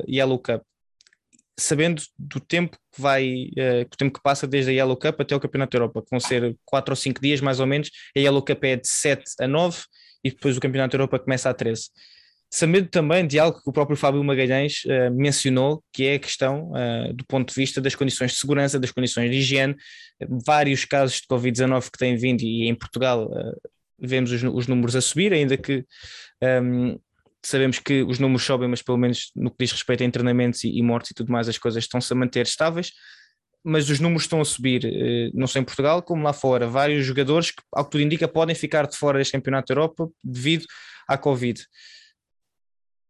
Yellow 0.08 0.40
Cup, 0.40 0.62
sabendo 1.60 2.02
do 2.18 2.40
tempo 2.40 2.78
que 2.92 3.02
vai, 3.02 3.50
uh, 3.58 3.82
o 3.82 3.98
tempo 3.98 4.14
que 4.14 4.24
passa 4.24 4.48
desde 4.48 4.72
a 4.72 4.74
Yellow 4.74 4.98
Cup 4.98 5.20
até 5.20 5.36
o 5.36 5.40
Campeonato 5.40 5.72
da 5.72 5.84
Europa, 5.84 6.02
que 6.02 6.10
vão 6.10 6.20
ser 6.20 6.56
4 6.66 6.92
ou 6.92 6.96
5 6.96 7.22
dias 7.22 7.42
mais 7.42 7.60
ou 7.60 7.66
menos, 7.68 7.90
a 8.16 8.20
Yellow 8.20 8.44
Cup 8.44 8.64
é 8.64 8.76
de 8.76 8.88
7 8.88 9.24
a 9.40 9.48
9 9.48 9.82
e 10.24 10.32
depois 10.32 10.58
o 10.58 10.60
Campeonato 10.60 10.92
da 10.92 11.02
Europa 11.02 11.20
começa 11.20 11.50
a 11.50 11.54
13. 11.54 11.90
Sabendo 12.52 12.88
também 12.88 13.26
de 13.26 13.40
algo 13.40 13.60
que 13.60 13.68
o 13.68 13.74
próprio 13.74 13.98
Fábio 13.98 14.24
Magalhães 14.24 14.84
uh, 14.86 15.12
mencionou, 15.12 15.84
que 15.92 16.06
é 16.06 16.16
a 16.16 16.20
questão 16.20 16.72
uh, 16.72 17.14
do 17.14 17.26
ponto 17.26 17.50
de 17.50 17.56
vista 17.56 17.82
das 17.82 17.96
condições 17.96 18.32
de 18.32 18.38
segurança, 18.38 18.80
das 18.80 18.92
condições 18.92 19.32
de 19.32 19.38
higiene, 19.38 19.76
vários 20.46 20.86
casos 20.86 21.16
de 21.18 21.28
Covid-19 21.28 21.90
que 21.92 21.98
têm 21.98 22.16
vindo 22.16 22.42
e 22.42 22.68
em 22.68 22.76
Portugal 22.76 23.30
vemos 24.04 24.32
os, 24.32 24.44
os 24.44 24.68
números 24.68 24.96
a 24.96 25.02
subir, 25.02 25.34
ainda 25.34 25.58
que 25.58 25.86
um, 26.62 27.00
sabemos 27.44 27.80
que 27.80 28.04
os 28.04 28.20
números 28.20 28.44
sobem, 28.44 28.68
mas 28.68 28.82
pelo 28.82 28.98
menos 28.98 29.32
no 29.36 29.52
que 29.52 29.58
diz 29.60 29.72
respeito 29.72 30.04
a 30.04 30.06
internamentos 30.06 30.64
e, 30.64 30.78
e 30.78 30.82
mortes 30.82 31.12
e 31.12 31.14
tudo 31.14 31.32
mais, 31.32 31.50
as 31.50 31.58
coisas 31.58 31.84
estão-se 31.84 32.12
a 32.12 32.16
manter 32.16 32.46
estáveis. 32.46 32.92
Mas 33.66 33.90
os 33.90 34.00
números 34.00 34.24
estão 34.24 34.42
a 34.42 34.46
subir, 34.46 34.84
eh, 34.86 35.32
não 35.34 35.48
só 35.48 35.58
em 35.58 35.64
Portugal, 35.64 36.02
como 36.02 36.24
lá 36.24 36.34
fora. 36.34 36.68
Vários 36.68 37.06
jogadores 37.06 37.50
que, 37.52 37.62
ao 37.72 37.86
que 37.86 37.92
tudo 37.92 38.02
indica, 38.02 38.28
podem 38.28 38.54
ficar 38.54 38.88
de 38.88 38.98
fora 38.98 39.18
deste 39.18 39.32
Campeonato 39.32 39.74
da 39.74 39.80
Europa 39.80 40.10
devido 40.22 40.66
à 41.08 41.18
Covid. 41.18 41.66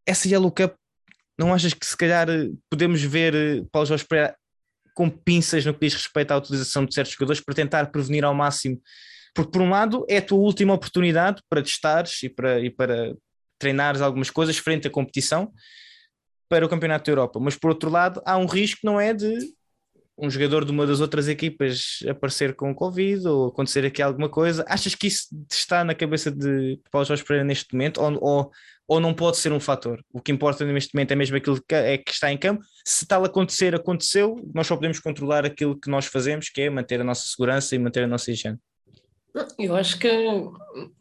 Essa 0.06 0.27
Yellow 0.27 0.51
Cup, 0.51 0.75
não 1.39 1.53
achas 1.53 1.73
que 1.73 1.86
se 1.86 1.97
calhar 1.97 2.29
eh, 2.29 2.49
podemos 2.69 3.01
ver 3.01 3.34
eh, 3.34 3.63
Paulo 3.71 3.88
Jorge 3.88 4.06
com 4.93 5.10
pinças 5.10 5.65
no 5.65 5.73
que 5.73 5.88
diz 5.88 5.95
respeito 5.95 6.32
à 6.32 6.38
utilização 6.38 6.86
de 6.86 6.93
certos 6.93 7.13
jogadores 7.13 7.41
para 7.41 7.56
tentar 7.56 7.88
prevenir 7.88 8.23
ao 8.23 8.34
máximo 8.34 8.79
porque, 9.34 9.52
por 9.52 9.62
um 9.62 9.69
lado, 9.69 10.06
é 10.08 10.17
a 10.17 10.22
tua 10.22 10.38
última 10.38 10.74
oportunidade 10.74 11.41
para 11.50 11.63
testares 11.63 12.22
e 12.24 12.30
para, 12.30 12.60
e 12.60 12.69
para 12.69 13.15
treinares 13.58 14.02
algumas 14.02 14.30
coisas 14.30 14.58
frente 14.58 14.88
à 14.88 14.91
competição 14.91 15.52
para 16.48 16.65
o 16.65 16.69
Campeonato 16.69 17.06
da 17.06 17.12
Europa. 17.12 17.39
Mas, 17.39 17.56
por 17.56 17.72
outro 17.72 17.89
lado, 17.89 18.22
há 18.26 18.38
um 18.38 18.46
risco, 18.46 18.82
não 18.84 19.00
é, 19.00 19.13
de 19.13 19.36
um 20.17 20.30
jogador 20.30 20.63
de 20.63 20.72
uma 20.72 20.86
das 20.86 21.02
outras 21.02 21.28
equipas 21.28 22.00
aparecer 22.08 22.54
com 22.56 22.74
Covid 22.76 23.28
ou 23.28 23.48
acontecer 23.48 23.84
aqui 23.86 24.02
alguma 24.02 24.30
coisa. 24.30 24.63
Achas 24.67 24.93
que 24.93 25.08
isso 25.08 25.28
está 25.52 25.84
na 25.84 25.96
cabeça 25.96 26.30
de 26.30 26.80
Paulo 26.91 27.08
Jorge 27.08 27.24
Pereira 27.24 27.43
neste 27.43 27.74
momento 27.74 28.00
ou, 28.00 28.24
ou, 28.24 28.52
ou 28.88 29.00
não 29.00 29.13
pode 29.13 29.38
ser 29.38 29.52
um 29.52 29.60
fator? 29.60 30.04
O 30.13 30.22
que 30.22 30.32
importa 30.32 30.63
neste 30.65 30.93
momento 30.93 31.12
é 31.12 31.15
mesmo 31.15 31.36
aquilo 31.36 31.60
que, 31.67 31.74
é 31.74 31.98
que 31.98 32.12
está 32.12 32.32
em 32.32 32.38
campo. 32.38 32.63
Se 32.86 33.08
tal 33.08 33.26
acontecer, 33.26 33.74
aconteceu, 33.74 34.36
nós 34.54 34.67
só 34.67 34.76
podemos 34.76 35.00
controlar 35.00 35.46
aquilo 35.46 35.80
que 35.80 35.89
nós 35.89 36.06
fazemos, 36.06 36.50
que 36.50 36.62
é 36.62 36.69
manter 36.69 37.02
a 37.02 37.04
nossa 37.04 37.28
segurança 37.28 37.76
e 37.76 37.80
manter 37.80 38.04
a 38.04 38.08
nossa 38.08 38.32
higiene. 38.32 38.60
Eu 39.58 39.76
acho 39.76 39.98
que 39.98 40.10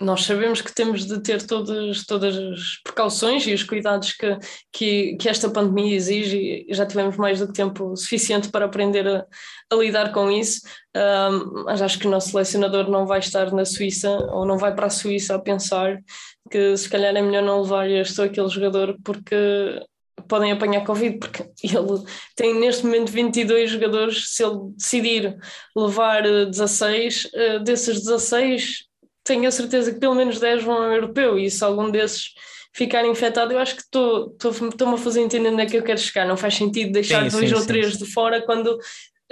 nós 0.01 0.25
sabemos 0.25 0.63
que 0.63 0.75
temos 0.75 1.05
de 1.05 1.23
ter 1.23 1.47
todas, 1.47 2.07
todas 2.07 2.35
as 2.37 2.83
precauções 2.83 3.47
e 3.47 3.53
os 3.53 3.63
cuidados 3.63 4.13
que, 4.13 4.39
que, 4.73 5.17
que 5.17 5.29
esta 5.29 5.51
pandemia 5.51 5.95
exige 5.95 6.65
e 6.67 6.75
já 6.75 6.87
tivemos 6.87 7.17
mais 7.19 7.41
do 7.41 7.47
que 7.47 7.53
tempo 7.53 7.95
suficiente 7.95 8.51
para 8.51 8.65
aprender 8.65 9.07
a, 9.07 9.27
a 9.71 9.77
lidar 9.77 10.13
com 10.13 10.31
isso, 10.31 10.63
um, 10.97 11.65
mas 11.65 11.83
acho 11.83 11.99
que 11.99 12.07
o 12.07 12.11
nosso 12.11 12.31
selecionador 12.31 12.89
não 12.89 13.07
vai 13.07 13.19
estar 13.19 13.53
na 13.53 13.67
Suíça 13.67 14.11
ou 14.11 14.47
não 14.47 14.57
vai 14.57 14.75
para 14.75 14.87
a 14.87 14.91
Suíça 14.91 15.35
a 15.35 15.39
pensar 15.39 15.99
que 16.51 16.77
se 16.77 16.89
calhar 16.89 17.15
é 17.15 17.21
melhor 17.21 17.43
não 17.43 17.63
levar 17.63 17.89
este 17.91 18.19
ou 18.19 18.27
aquele 18.27 18.49
jogador 18.49 18.97
porque 19.05 19.37
podem 20.29 20.53
apanhar 20.53 20.85
Covid, 20.85 21.19
porque 21.19 21.43
ele 21.63 22.05
tem 22.37 22.55
neste 22.55 22.85
momento 22.85 23.11
22 23.11 23.71
jogadores. 23.71 24.35
Se 24.35 24.45
ele 24.45 24.59
decidir 24.77 25.37
levar 25.77 26.23
16, 26.23 27.31
eh, 27.35 27.47
eh, 27.47 27.59
desses 27.59 27.99
16, 28.01 28.85
tenho 29.25 29.49
a 29.49 29.51
certeza 29.51 29.93
que 29.93 30.01
pelo 30.01 30.15
menos 30.15 30.41
10 30.41 30.65
vão 30.65 30.77
ao 30.77 30.93
europeu, 30.93 31.39
e 31.39 31.51
se 31.51 31.63
algum 31.65 31.91
desses 31.91 32.35
ficar 32.75 33.05
infectado, 33.05 33.53
eu 33.53 33.59
acho 33.59 33.77
que 33.77 33.83
estou-me 33.83 34.95
a 34.95 34.99
fazer 34.99 35.21
entender 35.21 35.51
onde 35.51 35.63
é 35.63 35.67
que 35.67 35.77
eu 35.77 35.83
quero 35.83 35.99
chegar. 35.99 36.27
Não 36.27 36.37
faz 36.37 36.55
sentido 36.55 36.93
deixar 36.93 37.31
sim, 37.31 37.37
dois 37.37 37.51
sim, 37.51 37.55
ou 37.55 37.61
sim, 37.61 37.67
três 37.67 37.99
de 37.99 38.07
fora 38.07 38.41
quando 38.41 38.79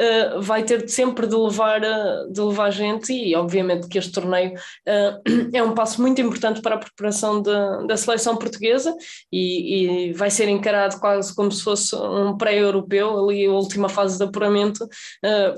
uh, 0.00 0.40
vai 0.40 0.62
ter 0.62 0.88
sempre 0.88 1.26
de 1.26 1.36
levar, 1.36 1.82
uh, 1.82 2.32
de 2.32 2.40
levar 2.40 2.70
gente 2.70 3.12
e 3.12 3.34
obviamente 3.34 3.88
que 3.88 3.98
este 3.98 4.12
torneio 4.12 4.54
uh, 4.54 5.50
é 5.52 5.62
um 5.62 5.74
passo 5.74 6.00
muito 6.00 6.20
importante 6.20 6.62
para 6.62 6.76
a 6.76 6.78
preparação 6.78 7.42
de, 7.42 7.86
da 7.86 7.96
seleção 7.96 8.36
portuguesa 8.36 8.96
e, 9.30 10.08
e, 10.08 10.12
vai 10.14 10.30
ser 10.30 10.48
encarado 10.48 10.98
quase 10.98 11.34
como 11.34 11.52
se 11.52 11.62
fosse 11.62 11.94
um 11.94 12.36
pré-europeu, 12.36 13.18
ali 13.18 13.46
a 13.46 13.52
última 13.52 13.88
fase 13.88 14.16
de 14.16 14.24
apuramento, 14.24 14.88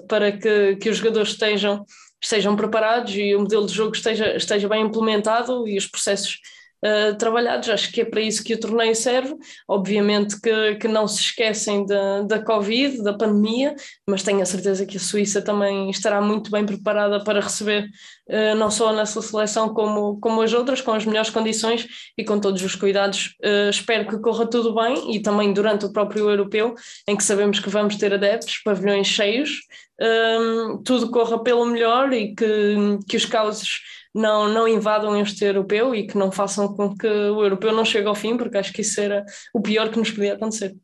para 0.09 0.33
que, 0.33 0.77
que 0.77 0.91
os 0.91 0.97
jogadores 0.97 1.31
estejam, 1.31 1.85
estejam 2.21 2.57
preparados 2.57 3.15
e 3.15 3.35
o 3.35 3.41
modelo 3.41 3.67
de 3.67 3.73
jogo 3.73 3.95
esteja, 3.95 4.37
esteja 4.37 4.69
bem 4.69 4.85
implementado 4.85 5.67
e 5.67 5.77
os 5.77 5.87
processos 5.87 6.39
uh, 6.85 7.17
trabalhados. 7.17 7.69
Acho 7.69 7.93
que 7.93 8.01
é 8.01 8.05
para 8.05 8.21
isso 8.21 8.43
que 8.43 8.55
o 8.55 8.61
torneio 8.61 8.95
serve. 8.95 9.35
Obviamente 9.69 10.41
que, 10.41 10.75
que 10.77 10.89
não 10.89 11.07
se 11.07 11.21
esquecem 11.21 11.87
da, 11.87 12.23
da 12.23 12.43
Covid, 12.43 13.03
da 13.03 13.15
pandemia, 13.15 13.75
mas 14.07 14.23
tenho 14.23 14.41
a 14.43 14.47
certeza 14.47 14.87
que 14.87 14.97
a 14.97 15.01
Suíça 15.01 15.41
também 15.41 15.91
estará 15.91 16.21
muito 16.21 16.51
bem 16.51 16.67
preparada 16.67 17.23
para 17.23 17.41
receber 17.41 17.89
uh, 18.29 18.55
não 18.57 18.71
só 18.71 18.89
a 18.89 18.93
nossa 18.93 19.21
seleção 19.23 19.73
como, 19.73 20.19
como 20.21 20.43
as 20.43 20.53
outras, 20.53 20.81
com 20.81 20.93
as 20.93 21.05
melhores 21.05 21.31
condições 21.31 21.87
e 22.17 22.25
com 22.25 22.39
todos 22.39 22.63
os 22.63 22.75
cuidados. 22.75 23.37
Uh, 23.43 23.71
espero 23.71 24.07
que 24.07 24.19
corra 24.19 24.47
tudo 24.47 24.75
bem 24.75 25.15
e 25.15 25.21
também 25.21 25.53
durante 25.53 25.85
o 25.85 25.93
próprio 25.93 26.29
europeu, 26.29 26.75
em 27.09 27.17
que 27.17 27.25
sabemos 27.25 27.61
que 27.61 27.71
vamos 27.71 27.97
ter 27.97 28.13
adeptos, 28.13 28.59
pavilhões 28.65 29.07
cheios, 29.07 29.61
um, 30.01 30.83
tudo 30.83 31.11
corra 31.11 31.43
pelo 31.43 31.65
melhor 31.65 32.13
e 32.13 32.35
que, 32.35 32.99
que 33.09 33.17
os 33.17 33.25
causos 33.25 33.81
não, 34.15 34.49
não 34.49 34.69
invadam 34.69 35.19
este 35.21 35.45
europeu 35.45 35.95
e 35.95 36.07
que 36.07 36.19
não 36.19 36.31
façam 36.31 36.75
com 36.75 36.97
que 36.97 37.07
o 37.07 37.43
europeu 37.43 37.73
não 37.73 37.85
chegue 37.85 38.07
ao 38.07 38.15
fim, 38.15 38.37
porque 38.37 38.59
acho 38.59 38.73
que 38.73 38.83
isso 38.83 39.01
era 39.01 39.25
o 39.55 39.61
pior 39.61 39.91
que 39.91 39.99
nos 39.99 40.11
podia 40.11 40.35
acontecer. 40.35 40.75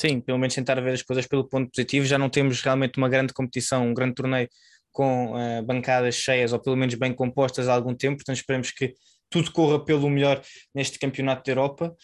Sim, 0.00 0.20
pelo 0.20 0.38
menos 0.38 0.54
tentar 0.54 0.80
ver 0.80 0.92
as 0.92 1.02
coisas 1.02 1.26
pelo 1.26 1.48
ponto 1.48 1.70
positivo. 1.70 2.04
Já 2.04 2.18
não 2.18 2.28
temos 2.28 2.60
realmente 2.60 2.98
uma 2.98 3.08
grande 3.08 3.32
competição, 3.32 3.86
um 3.86 3.94
grande 3.94 4.14
torneio 4.14 4.48
com 4.90 5.32
uh, 5.32 5.62
bancadas 5.62 6.14
cheias 6.16 6.52
ou 6.52 6.60
pelo 6.60 6.76
menos 6.76 6.94
bem 6.94 7.12
compostas 7.12 7.68
há 7.68 7.74
algum 7.74 7.94
tempo, 7.94 8.16
portanto 8.16 8.36
esperemos 8.36 8.70
que 8.70 8.94
tudo 9.30 9.50
corra 9.52 9.84
pelo 9.84 10.08
melhor 10.08 10.40
neste 10.74 10.98
campeonato 10.98 11.42
da 11.44 11.52
Europa 11.52 11.96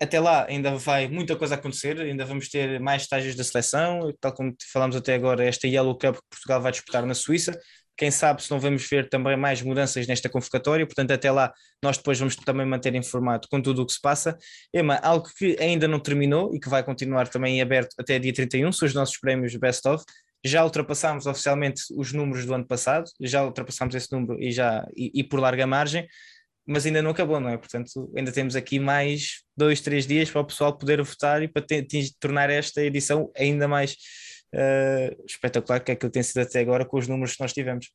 até 0.00 0.18
lá 0.18 0.46
ainda 0.48 0.76
vai 0.76 1.06
muita 1.08 1.36
coisa 1.36 1.56
acontecer, 1.56 2.00
ainda 2.00 2.24
vamos 2.24 2.48
ter 2.48 2.80
mais 2.80 3.02
estágios 3.02 3.36
da 3.36 3.44
seleção, 3.44 4.12
tal 4.18 4.32
como 4.32 4.54
falamos 4.72 4.96
até 4.96 5.14
agora, 5.14 5.44
esta 5.44 5.68
Yellow 5.68 5.92
Cup 5.92 6.16
que 6.16 6.28
Portugal 6.30 6.62
vai 6.62 6.72
disputar 6.72 7.04
na 7.04 7.14
Suíça. 7.14 7.60
Quem 8.00 8.10
sabe 8.10 8.42
se 8.42 8.50
não 8.50 8.58
vamos 8.58 8.88
ver 8.88 9.10
também 9.10 9.36
mais 9.36 9.60
mudanças 9.60 10.06
nesta 10.06 10.26
convocatória, 10.26 10.86
portanto, 10.86 11.10
até 11.10 11.30
lá 11.30 11.52
nós 11.84 11.98
depois 11.98 12.18
vamos 12.18 12.34
também 12.34 12.64
manter 12.64 12.94
informado 12.94 13.46
com 13.50 13.60
tudo 13.60 13.82
o 13.82 13.86
que 13.86 13.92
se 13.92 14.00
passa. 14.00 14.38
Emma, 14.72 14.94
algo 15.02 15.28
que 15.36 15.54
ainda 15.60 15.86
não 15.86 16.00
terminou 16.00 16.54
e 16.54 16.58
que 16.58 16.70
vai 16.70 16.82
continuar 16.82 17.28
também 17.28 17.60
aberto 17.60 17.94
até 17.98 18.18
dia 18.18 18.32
31 18.32 18.72
são 18.72 18.88
os 18.88 18.94
nossos 18.94 19.18
prémios 19.18 19.54
Best 19.56 19.86
of. 19.86 20.02
Já 20.42 20.64
ultrapassámos 20.64 21.26
oficialmente 21.26 21.82
os 21.94 22.10
números 22.14 22.46
do 22.46 22.54
ano 22.54 22.66
passado, 22.66 23.04
já 23.20 23.44
ultrapassámos 23.44 23.94
esse 23.94 24.10
número 24.10 24.42
e 24.42 24.50
já 24.50 24.82
e, 24.96 25.20
e 25.20 25.22
por 25.22 25.38
larga 25.38 25.66
margem 25.66 26.08
mas 26.66 26.86
ainda 26.86 27.02
não 27.02 27.10
acabou, 27.10 27.40
não 27.40 27.48
é? 27.48 27.56
Portanto, 27.56 28.12
ainda 28.16 28.30
temos 28.30 28.54
aqui 28.54 28.78
mais 28.78 29.42
dois, 29.56 29.80
três 29.80 30.06
dias 30.06 30.30
para 30.30 30.40
o 30.40 30.44
pessoal 30.44 30.76
poder 30.78 31.02
votar 31.02 31.42
e 31.42 31.48
para 31.48 31.66
tornar 32.20 32.48
esta 32.48 32.80
edição 32.82 33.30
ainda 33.36 33.66
mais 33.66 33.96
uh, 34.54 35.24
espetacular 35.26 35.80
que 35.80 35.92
é 35.92 35.96
que 35.96 36.08
tem 36.08 36.22
sido 36.22 36.42
até 36.42 36.60
agora 36.60 36.84
com 36.84 36.98
os 36.98 37.08
números 37.08 37.34
que 37.34 37.42
nós 37.42 37.52
tivemos. 37.52 37.90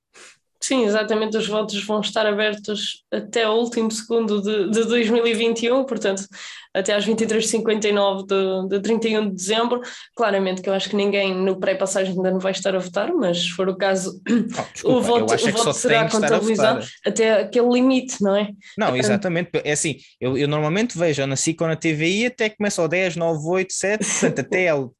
Sim, 0.61 0.85
exatamente, 0.85 1.37
os 1.37 1.47
votos 1.47 1.83
vão 1.85 2.01
estar 2.01 2.25
abertos 2.25 3.03
até 3.11 3.47
o 3.47 3.53
último 3.53 3.91
segundo 3.91 4.41
de, 4.41 4.71
de 4.71 4.87
2021, 4.87 5.83
portanto, 5.83 6.25
até 6.73 6.95
às 6.95 7.05
23h59 7.05 8.25
de, 8.25 8.69
de 8.69 8.81
31 8.81 9.29
de 9.29 9.35
dezembro. 9.35 9.81
Claramente 10.15 10.63
que 10.63 10.69
eu 10.69 10.73
acho 10.73 10.89
que 10.89 10.95
ninguém 10.95 11.35
no 11.35 11.59
pré-passagem 11.59 12.15
ainda 12.15 12.31
não 12.31 12.39
vai 12.39 12.51
estar 12.51 12.75
a 12.75 12.79
votar, 12.79 13.13
mas 13.13 13.43
se 13.43 13.49
for 13.49 13.69
o 13.69 13.77
caso, 13.77 14.19
oh, 14.27 14.33
desculpa, 14.73 14.97
o 14.97 15.01
voto, 15.01 15.33
o 15.35 15.51
voto 15.51 15.73
será 15.73 16.09
contabilizado 16.09 16.83
até 17.05 17.41
aquele 17.41 17.69
limite, 17.69 18.19
não 18.23 18.35
é? 18.35 18.49
Não, 18.75 18.95
exatamente, 18.95 19.51
é 19.63 19.71
assim, 19.71 19.97
eu, 20.19 20.35
eu 20.35 20.47
normalmente 20.47 20.97
vejo 20.97 21.21
a 21.21 21.27
nasci 21.27 21.53
com 21.53 21.65
a 21.65 21.75
TVI 21.75 22.25
até 22.25 22.49
começa 22.49 22.81
ao 22.81 22.87
10, 22.87 23.17
9, 23.17 23.39
8, 23.45 23.71
7, 23.71 24.03
portanto, 24.03 24.39
até 24.41 24.69
ao, 24.69 24.91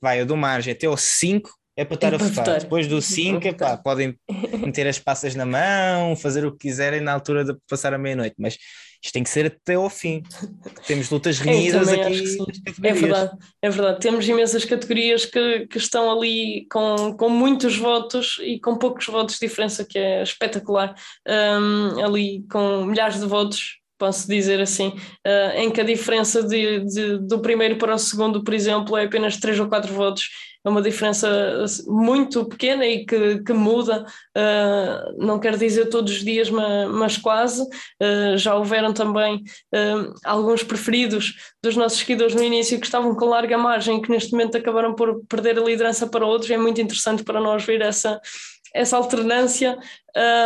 vai, 0.00 0.20
eu 0.20 0.26
dou 0.26 0.36
margem 0.36 0.72
até 0.72 0.86
ao 0.86 0.96
5 0.96 1.50
é 1.78 1.84
para 1.84 1.94
estar 1.94 2.12
é 2.12 2.16
a 2.16 2.18
votar. 2.18 2.44
votar. 2.44 2.60
Depois 2.60 2.88
do 2.88 3.00
5, 3.00 3.46
é 3.46 3.76
podem 3.76 4.18
meter 4.58 4.88
as 4.88 4.98
passas 4.98 5.36
na 5.36 5.46
mão, 5.46 6.16
fazer 6.16 6.44
o 6.44 6.50
que 6.50 6.66
quiserem 6.66 7.00
na 7.00 7.12
altura 7.12 7.44
de 7.44 7.56
passar 7.68 7.94
a 7.94 7.98
meia-noite, 7.98 8.34
mas 8.36 8.58
isto 9.00 9.12
tem 9.12 9.22
que 9.22 9.30
ser 9.30 9.46
até 9.46 9.74
ao 9.74 9.88
fim. 9.88 10.24
Temos 10.88 11.08
lutas 11.08 11.38
renhidas 11.40 11.88
aqui. 11.88 12.36
É 12.82 12.92
verdade, 12.92 13.30
é 13.62 13.70
verdade. 13.70 14.00
Temos 14.00 14.28
imensas 14.28 14.64
categorias 14.64 15.24
que, 15.24 15.68
que 15.68 15.78
estão 15.78 16.10
ali 16.10 16.66
com, 16.68 17.16
com 17.16 17.28
muitos 17.28 17.76
votos 17.76 18.38
e 18.42 18.58
com 18.58 18.76
poucos 18.76 19.06
votos 19.06 19.38
de 19.38 19.46
diferença, 19.46 19.84
que 19.84 20.00
é 20.00 20.20
espetacular. 20.20 20.96
Um, 21.28 22.04
ali 22.04 22.44
com 22.50 22.86
milhares 22.86 23.20
de 23.20 23.26
votos, 23.26 23.78
posso 23.98 24.28
dizer 24.28 24.60
assim, 24.60 24.88
uh, 24.88 25.56
em 25.56 25.70
que 25.70 25.80
a 25.80 25.84
diferença 25.84 26.42
de, 26.42 26.84
de, 26.84 27.18
do 27.18 27.40
primeiro 27.40 27.76
para 27.76 27.94
o 27.94 27.98
segundo, 27.98 28.42
por 28.42 28.54
exemplo, 28.54 28.96
é 28.96 29.04
apenas 29.04 29.36
3 29.36 29.60
ou 29.60 29.68
4 29.68 29.92
votos 29.92 30.28
é 30.64 30.68
uma 30.68 30.82
diferença 30.82 31.64
muito 31.86 32.44
pequena 32.44 32.84
e 32.84 33.06
que, 33.06 33.42
que 33.42 33.52
muda, 33.52 34.04
uh, 34.36 35.24
não 35.24 35.38
quero 35.38 35.56
dizer 35.56 35.86
todos 35.86 36.12
os 36.12 36.24
dias, 36.24 36.50
mas, 36.50 36.90
mas 36.90 37.16
quase. 37.16 37.62
Uh, 37.62 38.36
já 38.36 38.54
houveram 38.56 38.92
também 38.92 39.42
alguns 40.24 40.62
preferidos 40.62 41.34
dos 41.62 41.76
nossos 41.76 41.98
seguidores 41.98 42.34
no 42.34 42.42
início 42.42 42.78
que 42.78 42.86
estavam 42.86 43.14
com 43.14 43.26
larga 43.26 43.56
margem 43.56 44.02
que 44.02 44.10
neste 44.10 44.32
momento 44.32 44.56
acabaram 44.56 44.94
por 44.94 45.24
perder 45.26 45.58
a 45.58 45.62
liderança 45.62 46.06
para 46.06 46.26
outros. 46.26 46.50
É 46.50 46.56
muito 46.56 46.80
interessante 46.80 47.22
para 47.22 47.40
nós 47.40 47.64
ver 47.64 47.80
essa, 47.80 48.20
essa 48.74 48.96
alternância 48.96 49.78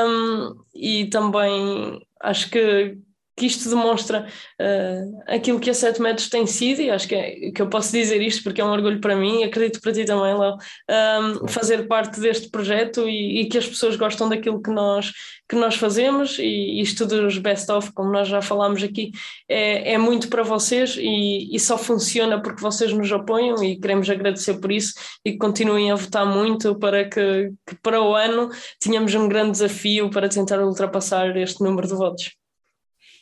um, 0.07 0.55
e 0.75 1.07
também 1.07 2.01
acho 2.21 2.51
que 2.51 2.97
que 3.37 3.47
isto 3.47 3.69
demonstra 3.69 4.27
uh, 4.61 5.23
aquilo 5.27 5.59
que 5.59 5.71
a 5.71 5.75
7 5.75 6.01
metros 6.03 6.29
tem 6.29 6.47
sido, 6.47 6.83
e 6.83 6.91
acho 6.91 7.09
que, 7.09 7.15
é, 7.15 7.51
que 7.51 7.63
eu 7.63 7.69
posso 7.69 7.93
dizer 7.93 8.21
isto 8.21 8.43
porque 8.43 8.61
é 8.61 8.65
um 8.65 8.71
orgulho 8.71 9.01
para 9.01 9.17
mim, 9.17 9.41
e 9.41 9.45
acredito 9.45 9.81
para 9.81 9.93
ti 9.93 10.05
também, 10.05 10.37
Léo, 10.37 10.57
um, 10.91 11.49
fazer 11.49 11.87
parte 11.87 12.21
deste 12.21 12.51
projeto 12.51 13.09
e, 13.09 13.41
e, 13.41 13.49
que 13.49 13.59
as 13.59 13.67
pessoas 13.67 13.97
gostam 13.97 14.29
daquilo 14.29 14.61
que 14.63 14.71
nós, 14.71 15.13
que 15.49 15.57
nós 15.57 15.77
fazemos, 15.77 16.39
e 16.39 16.81
isto 16.81 17.07
dos 17.07 17.39
best-of, 17.39 17.93
como 17.93 18.11
nós 18.11 18.29
já 18.29 18.43
falámos 18.43 18.83
aqui, 18.83 19.13
é, 19.49 19.95
é 19.95 19.99
muito 19.99 20.29
para 20.29 20.43
vocês 20.43 20.97
e, 20.99 21.55
e, 21.55 21.59
só 21.59 21.79
funciona 21.79 22.41
porque 22.41 22.61
vocês 22.61 22.93
nos 22.93 23.11
apoiam 23.13 23.63
e 23.65 23.79
queremos 23.79 24.09
agradecer 24.11 24.55
por 24.61 24.71
isso 24.71 24.95
e 25.25 25.33
que 25.33 25.39
continuem 25.39 25.91
a 25.91 25.95
votar 25.95 26.27
muito 26.27 26.79
para 26.79 27.09
que, 27.09 27.51
que 27.67 27.77
para 27.83 28.01
o 28.01 28.15
ano 28.15 28.51
tenhamos 28.81 29.15
um 29.15 29.29
grande 29.29 29.53
desafio 29.53 30.11
para 30.11 30.29
tentar 30.29 30.61
ultrapassar 30.61 31.37
este 31.37 31.63
número 31.63 31.87
de 31.87 31.95
votos. 31.95 32.42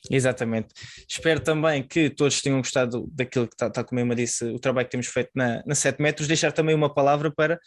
Exatamente. 0.09 0.69
Espero 1.09 1.41
também 1.41 1.83
que 1.83 2.09
todos 2.09 2.41
tenham 2.41 2.59
gostado 2.59 3.07
daquilo 3.13 3.47
que 3.47 3.55
está, 3.55 3.69
tá, 3.69 3.85
como 3.85 3.99
a 3.99 4.03
Emma 4.03 4.15
disse, 4.15 4.45
o 4.45 4.59
trabalho 4.59 4.87
que 4.87 4.93
temos 4.93 5.09
feito 5.09 5.31
na, 5.35 5.63
na 5.67 5.75
7 5.75 6.01
metros. 6.01 6.29
Deixar 6.29 6.53
também 6.53 6.75
uma 6.75 6.93
palavra 6.93 7.31
para, 7.31 7.59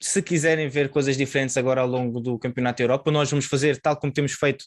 se 0.00 0.22
quiserem 0.22 0.68
ver 0.68 0.88
coisas 0.88 1.16
diferentes 1.16 1.56
agora 1.56 1.80
ao 1.80 1.86
longo 1.86 2.20
do 2.20 2.38
Campeonato 2.38 2.78
da 2.78 2.84
Europa, 2.84 3.10
nós 3.10 3.30
vamos 3.30 3.46
fazer 3.46 3.80
tal 3.80 3.96
como 3.96 4.12
temos 4.12 4.32
feito 4.32 4.64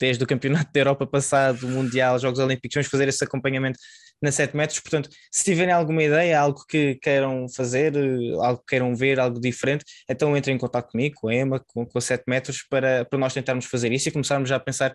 desde 0.00 0.24
o 0.24 0.26
Campeonato 0.26 0.72
da 0.72 0.80
Europa 0.80 1.06
passado, 1.06 1.66
o 1.66 1.70
Mundial, 1.70 2.18
Jogos 2.18 2.40
Olímpicos, 2.40 2.74
vamos 2.74 2.88
fazer 2.88 3.08
esse 3.08 3.22
acompanhamento 3.22 3.78
na 4.20 4.32
7 4.32 4.56
metros. 4.56 4.80
Portanto, 4.80 5.08
se 5.30 5.44
tiverem 5.44 5.72
alguma 5.72 6.02
ideia, 6.02 6.40
algo 6.40 6.64
que 6.66 6.96
queiram 6.96 7.46
fazer, 7.48 7.94
algo 8.40 8.58
que 8.60 8.66
queiram 8.68 8.94
ver, 8.94 9.20
algo 9.20 9.40
diferente, 9.40 9.84
então 10.08 10.36
entrem 10.36 10.56
em 10.56 10.58
contato 10.58 10.90
comigo, 10.90 11.16
com 11.20 11.28
a 11.28 11.34
Emma, 11.34 11.60
com, 11.66 11.86
com 11.86 11.98
a 11.98 12.00
7 12.00 12.24
metros, 12.26 12.64
para, 12.68 13.04
para 13.04 13.18
nós 13.18 13.32
tentarmos 13.32 13.66
fazer 13.66 13.92
isso 13.92 14.08
e 14.08 14.12
começarmos 14.12 14.48
já 14.48 14.56
a 14.56 14.60
pensar 14.60 14.94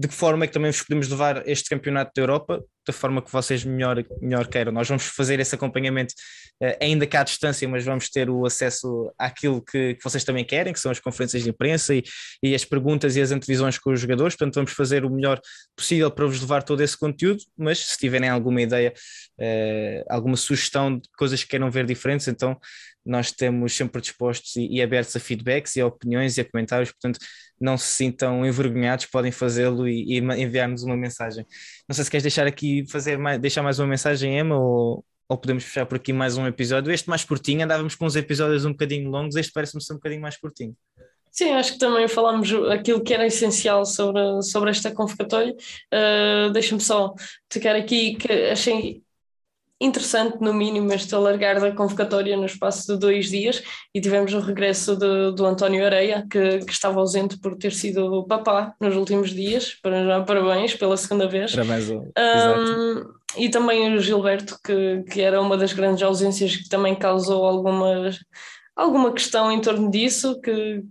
de 0.00 0.08
que 0.08 0.14
forma 0.14 0.44
é 0.44 0.46
que 0.46 0.54
também 0.54 0.70
vos 0.70 0.80
podemos 0.80 1.08
levar 1.08 1.46
este 1.46 1.68
campeonato 1.68 2.10
da 2.16 2.22
Europa, 2.22 2.64
da 2.86 2.92
forma 2.92 3.20
que 3.20 3.30
vocês 3.30 3.62
melhor, 3.66 4.02
melhor 4.22 4.46
queiram. 4.46 4.72
Nós 4.72 4.88
vamos 4.88 5.04
fazer 5.04 5.38
esse 5.40 5.54
acompanhamento 5.54 6.14
uh, 6.62 6.74
ainda 6.80 7.06
cá 7.06 7.20
à 7.20 7.24
distância, 7.24 7.68
mas 7.68 7.84
vamos 7.84 8.08
ter 8.08 8.30
o 8.30 8.46
acesso 8.46 9.12
àquilo 9.18 9.62
que, 9.62 9.96
que, 9.96 10.02
vocês 10.02 10.24
também 10.24 10.42
querem, 10.42 10.72
que 10.72 10.80
são 10.80 10.90
as 10.90 10.98
conferências 10.98 11.42
de 11.42 11.50
imprensa 11.50 11.94
e, 11.94 12.02
e, 12.42 12.54
as 12.54 12.64
perguntas 12.64 13.14
e 13.14 13.20
as 13.20 13.30
antevisões 13.30 13.78
com 13.78 13.92
os 13.92 14.00
jogadores. 14.00 14.34
Portanto, 14.34 14.54
vamos 14.54 14.72
fazer 14.72 15.04
o 15.04 15.10
melhor 15.10 15.38
possível 15.76 16.10
para 16.10 16.24
vos 16.24 16.40
levar 16.40 16.62
todo 16.62 16.82
esse 16.82 16.96
conteúdo, 16.96 17.42
mas 17.54 17.80
se 17.80 17.98
tiverem 17.98 18.30
alguma 18.30 18.62
ideia, 18.62 18.94
uh, 19.38 20.04
alguma 20.08 20.38
sugestão 20.38 20.96
de 20.96 21.06
coisas 21.14 21.42
que 21.44 21.50
queiram 21.50 21.70
ver 21.70 21.84
diferentes, 21.84 22.26
então 22.26 22.58
nós 23.04 23.26
estamos 23.26 23.76
sempre 23.76 24.00
dispostos 24.00 24.56
e, 24.56 24.66
e, 24.66 24.82
abertos 24.82 25.14
a 25.14 25.20
feedbacks 25.20 25.76
e 25.76 25.82
a 25.82 25.86
opiniões 25.86 26.38
e 26.38 26.40
a 26.40 26.44
comentários, 26.44 26.90
portanto 26.90 27.18
não 27.60 27.76
se 27.76 27.88
sintam 27.88 28.46
envergonhados, 28.46 29.04
podem 29.06 29.30
fazê-lo 29.30 29.86
e, 29.90 30.14
e 30.14 30.18
enviar-nos 30.18 30.82
uma 30.82 30.96
mensagem. 30.96 31.44
Não 31.88 31.94
sei 31.94 32.04
se 32.04 32.10
queres 32.10 32.22
deixar 32.22 32.46
aqui, 32.46 32.84
fazer 32.88 33.18
mais, 33.18 33.38
deixar 33.38 33.62
mais 33.62 33.78
uma 33.78 33.88
mensagem, 33.88 34.38
Emma, 34.38 34.56
ou, 34.58 35.04
ou 35.28 35.36
podemos 35.36 35.64
fechar 35.64 35.86
por 35.86 35.96
aqui 35.96 36.12
mais 36.12 36.36
um 36.36 36.46
episódio. 36.46 36.92
Este 36.92 37.08
mais 37.08 37.24
curtinho, 37.24 37.64
andávamos 37.64 37.94
com 37.94 38.06
uns 38.06 38.16
episódios 38.16 38.64
um 38.64 38.72
bocadinho 38.72 39.10
longos, 39.10 39.36
este 39.36 39.52
parece-me 39.52 39.82
ser 39.82 39.92
um 39.92 39.96
bocadinho 39.96 40.22
mais 40.22 40.36
curtinho. 40.36 40.74
Sim, 41.30 41.50
acho 41.50 41.74
que 41.74 41.78
também 41.78 42.08
falámos 42.08 42.52
aquilo 42.70 43.02
que 43.02 43.14
era 43.14 43.26
essencial 43.26 43.86
sobre, 43.86 44.42
sobre 44.42 44.70
esta 44.70 44.90
convocatória. 44.90 45.54
Uh, 45.92 46.50
Deixa-me 46.50 46.80
só 46.80 47.14
tocar 47.48 47.76
aqui 47.76 48.16
que 48.16 48.32
achei 48.50 49.02
interessante, 49.80 50.38
no 50.40 50.52
mínimo, 50.52 50.92
este 50.92 51.14
alargar 51.14 51.58
da 51.58 51.72
convocatória 51.72 52.36
no 52.36 52.44
espaço 52.44 52.92
de 52.92 52.98
dois 52.98 53.30
dias 53.30 53.62
e 53.94 54.00
tivemos 54.00 54.34
o 54.34 54.40
regresso 54.40 54.94
de, 54.94 55.32
do 55.32 55.46
António 55.46 55.84
Areia, 55.84 56.26
que, 56.30 56.58
que, 56.58 56.72
estava 56.72 57.00
ausente 57.00 57.38
por 57.38 57.56
ter 57.56 57.72
sido 57.72 58.26
papá 58.26 58.74
nos 58.78 58.94
últimos 58.94 59.30
dias. 59.30 59.74
Para 59.82 60.04
já, 60.04 60.20
parabéns 60.22 60.74
pela 60.74 60.96
segunda 60.96 61.26
vez. 61.26 61.52
Parabéns, 61.52 61.90
um, 61.90 63.20
e 63.36 63.48
também 63.48 63.94
o 63.94 64.00
Gilberto, 64.00 64.58
que, 64.62 65.02
que 65.10 65.20
era 65.20 65.40
uma 65.40 65.56
das 65.56 65.72
grandes 65.72 66.02
ausências 66.02 66.56
que 66.56 66.68
também 66.68 66.94
causou 66.94 67.44
algumas 67.44 68.18
alguma 68.76 69.12
questão 69.12 69.52
em 69.52 69.60
torno 69.60 69.90
disso, 69.90 70.40
que 70.40 70.82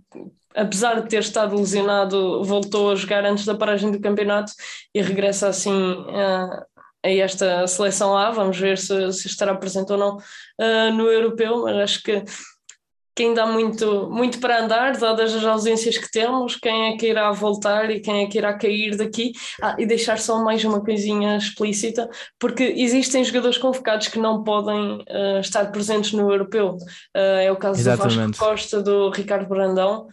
apesar 0.54 1.00
de 1.00 1.08
ter 1.08 1.20
estado 1.20 1.56
lesionado, 1.56 2.42
voltou 2.44 2.90
a 2.90 2.94
jogar 2.94 3.24
antes 3.24 3.44
da 3.44 3.54
paragem 3.54 3.90
do 3.90 4.00
campeonato 4.00 4.52
e 4.94 5.00
regressa 5.00 5.48
assim 5.48 5.72
uh, 5.72 6.64
a 7.04 7.08
esta 7.08 7.66
seleção 7.66 8.16
A. 8.16 8.30
Vamos 8.30 8.58
ver 8.58 8.78
se, 8.78 9.12
se 9.12 9.26
estará 9.26 9.54
presente 9.54 9.92
ou 9.92 9.98
não 9.98 10.16
uh, 10.16 10.92
no 10.94 11.08
europeu, 11.08 11.62
mas 11.64 11.76
acho 11.76 12.02
que 12.02 12.24
que 13.20 13.24
ainda 13.24 13.42
há 13.42 13.46
muito, 13.46 14.08
muito 14.10 14.38
para 14.40 14.64
andar, 14.64 14.96
dadas 14.96 15.34
as 15.34 15.44
ausências 15.44 15.98
que 15.98 16.10
temos, 16.10 16.56
quem 16.56 16.92
é 16.92 16.96
que 16.96 17.06
irá 17.06 17.30
voltar 17.32 17.90
e 17.90 18.00
quem 18.00 18.24
é 18.24 18.26
que 18.26 18.38
irá 18.38 18.56
cair 18.56 18.96
daqui. 18.96 19.32
Ah, 19.60 19.76
e 19.78 19.84
deixar 19.84 20.18
só 20.18 20.42
mais 20.42 20.64
uma 20.64 20.82
coisinha 20.82 21.36
explícita, 21.36 22.08
porque 22.38 22.62
existem 22.62 23.22
jogadores 23.22 23.58
convocados 23.58 24.08
que 24.08 24.18
não 24.18 24.42
podem 24.42 25.02
uh, 25.02 25.40
estar 25.40 25.66
presentes 25.70 26.12
no 26.12 26.30
europeu. 26.30 26.76
Uh, 27.14 27.40
é 27.42 27.52
o 27.52 27.56
caso 27.56 27.80
Exatamente. 27.80 28.16
do 28.16 28.22
Vasco 28.28 28.44
Costa, 28.44 28.82
do 28.82 29.10
Ricardo 29.10 29.48
Brandão. 29.48 30.06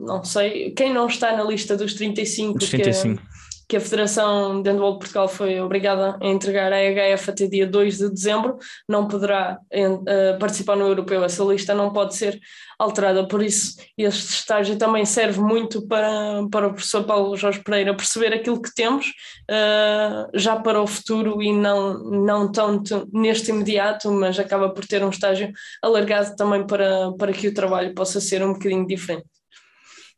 Não 0.00 0.24
sei, 0.24 0.70
quem 0.70 0.94
não 0.94 1.06
está 1.06 1.36
na 1.36 1.44
lista 1.44 1.76
dos 1.76 1.92
35, 1.92 2.58
dos 2.58 2.70
35. 2.70 3.20
Que, 3.20 3.28
que 3.72 3.76
a 3.78 3.80
Federação 3.80 4.60
de 4.60 4.68
Handball 4.68 4.92
de 4.92 4.98
Portugal 4.98 5.26
foi 5.26 5.58
obrigada 5.58 6.18
a 6.20 6.26
entregar 6.26 6.70
à 6.74 6.78
EHF 6.78 7.30
até 7.30 7.46
dia 7.46 7.66
2 7.66 7.96
de 7.96 8.10
dezembro, 8.10 8.58
não 8.86 9.08
poderá 9.08 9.58
uh, 9.72 10.38
participar 10.38 10.76
no 10.76 10.86
europeu. 10.86 11.24
Essa 11.24 11.42
lista 11.42 11.74
não 11.74 11.90
pode 11.90 12.14
ser 12.14 12.38
alterada, 12.78 13.26
por 13.26 13.42
isso 13.42 13.80
este 13.96 14.34
estágio 14.34 14.76
também 14.76 15.06
serve 15.06 15.40
muito 15.40 15.88
para, 15.88 16.46
para 16.50 16.66
o 16.66 16.74
professor 16.74 17.04
Paulo 17.04 17.34
Jorge 17.34 17.62
Pereira 17.64 17.96
perceber 17.96 18.34
aquilo 18.34 18.60
que 18.60 18.74
temos 18.74 19.06
uh, 19.06 20.28
já 20.34 20.56
para 20.56 20.82
o 20.82 20.86
futuro 20.86 21.42
e 21.42 21.50
não, 21.50 22.10
não 22.10 22.52
tanto 22.52 23.08
neste 23.10 23.52
imediato, 23.52 24.12
mas 24.12 24.38
acaba 24.38 24.68
por 24.68 24.86
ter 24.86 25.02
um 25.02 25.08
estágio 25.08 25.50
alargado 25.82 26.36
também 26.36 26.66
para, 26.66 27.10
para 27.12 27.32
que 27.32 27.48
o 27.48 27.54
trabalho 27.54 27.94
possa 27.94 28.20
ser 28.20 28.44
um 28.44 28.52
bocadinho 28.52 28.86
diferente. 28.86 29.24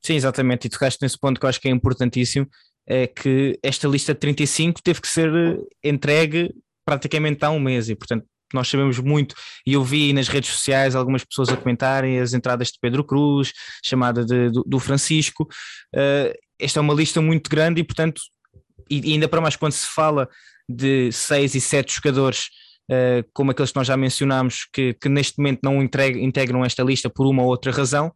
Sim, 0.03 0.17
exatamente, 0.17 0.67
e 0.67 0.69
tocaste 0.69 0.99
nesse 1.01 1.17
ponto 1.17 1.39
que 1.39 1.47
eu 1.47 1.49
acho 1.49 1.61
que 1.61 1.69
é 1.69 1.71
importantíssimo, 1.71 2.49
é 2.87 3.07
que 3.07 3.59
esta 3.63 3.89
lista 3.89 4.13
de 4.13 4.21
35 4.21 4.83
teve 4.83 5.01
que 5.01 5.09
ser 5.09 5.33
eh, 5.35 5.59
entregue 5.89 6.55
praticamente 6.85 7.45
há 7.45 7.51
um 7.51 7.59
mês 7.59 7.89
e, 7.89 7.95
portanto, 7.95 8.27
nós 8.53 8.69
sabemos 8.69 8.99
muito, 9.01 9.35
e 9.67 9.73
eu 9.73 9.83
vi 9.83 10.13
nas 10.13 10.29
redes 10.29 10.51
sociais 10.51 10.95
algumas 10.95 11.25
pessoas 11.25 11.49
a 11.49 11.57
comentarem 11.57 12.21
as 12.21 12.35
entradas 12.35 12.69
de 12.69 12.79
Pedro 12.81 13.03
Cruz, 13.03 13.53
chamada 13.85 14.25
de, 14.25 14.51
do, 14.51 14.63
do, 14.65 14.79
Francisco. 14.79 15.45
Uh, 15.95 16.33
esta 16.59 16.79
é 16.79 16.83
uma 16.83 16.95
lista 16.95 17.21
muito 17.21 17.51
grande 17.51 17.81
e, 17.81 17.85
portanto, 17.85 18.21
e, 18.89 19.11
e, 19.11 19.13
ainda 19.15 19.29
para 19.29 19.41
mais 19.41 19.57
quando 19.57 19.73
se 19.73 19.89
fala 19.89 20.29
de 20.69 21.11
seis 21.11 21.55
e 21.57 21.61
sete 21.61 21.95
jogadores, 21.95 22.47
uh, 22.91 23.29
como 23.33 23.51
aqueles 23.51 23.73
que 23.73 23.77
nós 23.77 23.89
já 23.89 23.97
mencionámos, 23.97 24.69
que, 24.73 24.95
que 24.95 25.09
neste 25.09 25.39
momento 25.39 25.61
não 25.63 25.83
integram 25.83 26.65
esta 26.65 26.83
lista 26.85 27.11
por 27.11 27.27
uma 27.27 27.43
ou 27.43 27.49
outra 27.49 27.73
razão, 27.73 28.13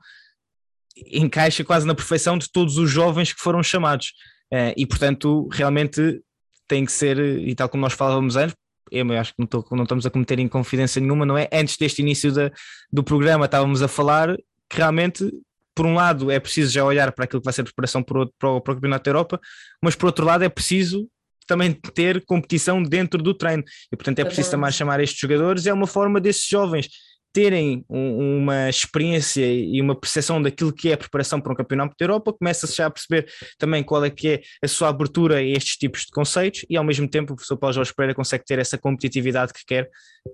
encaixa 1.07 1.65
quase 1.65 1.87
na 1.87 1.95
perfeição 1.95 2.39
de 2.39 2.51
todos 2.51 2.79
os 2.79 2.91
jovens 2.91 3.33
que 3.33 3.41
foram 3.41 3.63
chamados. 3.63 4.13
Uh, 4.53 4.73
e 4.77 4.87
portanto, 4.87 5.49
realmente 5.51 6.23
tem 6.67 6.85
que 6.85 6.93
ser, 6.93 7.19
e 7.19 7.55
tal 7.55 7.69
como 7.69 7.81
nós 7.83 7.93
falávamos 7.93 8.37
antes, 8.37 8.55
eu 8.91 9.11
acho 9.19 9.33
que 9.33 9.41
não, 9.41 9.47
tô, 9.47 9.65
não 9.73 9.83
estamos 9.83 10.07
a 10.07 10.11
cometer 10.11 10.39
inconfidência 10.39 11.01
nenhuma, 11.01 11.27
não 11.27 11.37
é? 11.37 11.49
Antes 11.53 11.77
deste 11.77 12.01
início 12.01 12.33
da, 12.33 12.51
do 12.93 13.03
programa 13.03 13.45
estávamos 13.45 13.83
a 13.83 13.89
falar 13.89 14.37
que 14.69 14.77
realmente, 14.77 15.31
por 15.75 15.87
um 15.87 15.95
lado, 15.95 16.31
é 16.31 16.39
preciso 16.41 16.73
já 16.73 16.85
olhar 16.85 17.13
para 17.13 17.25
aquilo 17.25 17.41
que 17.41 17.45
vai 17.45 17.53
ser 17.53 17.63
a 17.63 17.65
preparação 17.65 18.03
para 18.03 18.23
o, 18.23 18.33
para 18.39 18.49
o, 18.51 18.61
para 18.61 18.73
o 18.73 18.75
Campeonato 18.77 19.05
da 19.05 19.11
Europa, 19.11 19.41
mas 19.83 19.95
por 19.95 20.07
outro 20.07 20.25
lado 20.25 20.45
é 20.45 20.49
preciso 20.49 21.09
também 21.47 21.73
ter 21.73 22.25
competição 22.27 22.83
dentro 22.83 23.23
do 23.23 23.35
treino. 23.35 23.65
E 23.91 23.97
portanto 23.97 24.19
é 24.19 24.25
preciso 24.25 24.51
também 24.51 24.71
chamar 24.71 25.01
estes 25.01 25.19
jogadores, 25.19 25.67
é 25.67 25.73
uma 25.73 25.87
forma 25.87 26.21
desses 26.21 26.47
jovens 26.47 26.89
terem 27.33 27.85
um, 27.89 28.39
uma 28.39 28.69
experiência 28.69 29.45
e 29.45 29.81
uma 29.81 29.95
percepção 29.95 30.41
daquilo 30.41 30.73
que 30.73 30.91
é 30.91 30.95
a 30.95 30.97
preparação 30.97 31.41
para 31.41 31.53
um 31.53 31.57
campeonato 31.57 31.95
da 31.99 32.05
Europa, 32.05 32.33
começa-se 32.33 32.77
já 32.77 32.87
a 32.87 32.91
perceber 32.91 33.31
também 33.59 33.83
qual 33.83 34.05
é 34.05 34.11
que 34.11 34.29
é 34.29 34.41
a 34.63 34.69
sua 34.69 34.89
abertura 34.89 35.37
a 35.37 35.43
estes 35.43 35.77
tipos 35.77 36.01
de 36.03 36.11
conceitos 36.11 36.65
e 36.69 36.77
ao 36.77 36.85
mesmo 36.85 37.09
tempo 37.09 37.33
o 37.33 37.37
professor 37.37 37.57
Paulo 37.57 37.75
Jorge 37.75 37.93
Pereira 37.95 38.15
consegue 38.15 38.45
ter 38.45 38.59
essa 38.59 38.79
competitividade 38.79 39.53
que 39.53 39.65
quer 39.67 39.89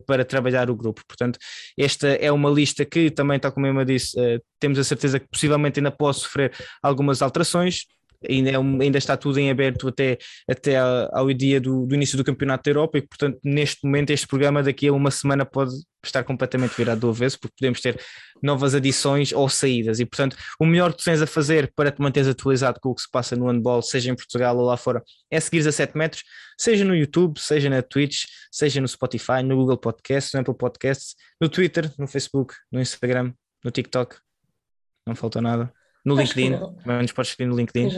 para 0.07 0.25
trabalhar 0.25 0.71
o 0.71 0.77
grupo. 0.77 1.03
Portanto, 1.07 1.39
esta 1.79 2.09
é 2.09 2.31
uma 2.31 2.51
lista 2.51 2.85
que 2.85 3.11
também, 3.11 3.39
tal 3.39 3.53
como 3.53 3.67
eu 3.67 3.85
disse, 3.85 4.19
uh, 4.19 4.41
temos 4.59 4.79
a 4.79 4.85
certeza 4.85 5.19
que 5.19 5.29
possivelmente 5.29 5.81
ainda 5.81 5.91
pode 5.91 6.19
sofrer 6.19 6.53
algumas 6.83 7.23
alterações, 7.23 7.87
ainda, 8.29 8.51
é 8.51 8.57
ainda 8.57 8.99
está 8.99 9.17
tudo 9.17 9.39
em 9.39 9.51
aberto 9.51 9.89
até, 9.89 10.19
até 10.49 10.77
ao 10.77 11.33
dia 11.33 11.61
do, 11.61 11.87
do, 11.87 11.95
início 11.95 12.17
do 12.17 12.25
Campeonato 12.25 12.65
da 12.65 12.71
Europa 12.71 12.99
e, 12.99 13.03
portanto, 13.03 13.39
neste 13.43 13.85
momento, 13.85 14.11
este 14.11 14.27
programa 14.27 14.63
daqui 14.63 14.89
a 14.89 14.93
uma 14.93 15.11
semana 15.11 15.45
pode 15.45 15.73
estar 16.05 16.23
completamente 16.23 16.77
virado 16.77 17.01
do 17.01 17.09
avesso, 17.09 17.39
porque 17.41 17.55
podemos 17.59 17.81
ter 17.81 17.99
novas 18.43 18.75
adições 18.75 19.33
ou 19.33 19.49
saídas. 19.49 20.01
E, 20.01 20.05
portanto, 20.05 20.37
o 20.61 20.67
melhor 20.67 20.93
que 20.93 21.03
tens 21.03 21.23
a 21.23 21.27
fazer 21.27 21.73
para 21.75 21.91
te 21.91 22.01
manteres 22.01 22.29
atualizado 22.29 22.79
com 22.81 22.91
o 22.91 22.95
que 22.95 23.03
se 23.03 23.11
passa 23.11 23.35
no 23.35 23.47
handball, 23.47 23.83
seja 23.83 24.11
em 24.11 24.15
Portugal 24.15 24.57
ou 24.57 24.65
lá 24.65 24.77
fora, 24.77 25.03
é 25.31 25.41
seguir 25.41 25.67
a 25.67 25.73
7 25.73 25.97
metros, 25.97 26.23
seja 26.59 26.85
no 26.85 26.95
YouTube, 26.95 27.39
seja 27.39 27.71
na 27.71 27.83
Twitch, 27.83 28.25
seja 28.53 28.81
no 28.81 28.89
Spotify, 28.89 29.43
no 29.43 29.57
Google 29.57 29.79
Podcasts, 29.79 30.33
no 30.35 30.41
Apple 30.41 30.57
Podcasts, 30.57 31.15
no 31.41 31.49
Twitter, 31.49 31.91
no 31.99 32.07
Facebook, 32.07 32.55
no 32.71 32.81
Instagram, 32.81 33.33
no 33.65 33.71
TikTok. 33.71 34.17
Não 35.07 35.15
falta 35.15 35.41
nada 35.41 35.73
no 36.05 36.15
Acho 36.15 36.39
LinkedIn, 36.39 36.59
também 36.85 37.03
nos 37.03 37.13
podes 37.13 37.31
seguir 37.31 37.47
no 37.47 37.57
LinkedIn. 37.57 37.89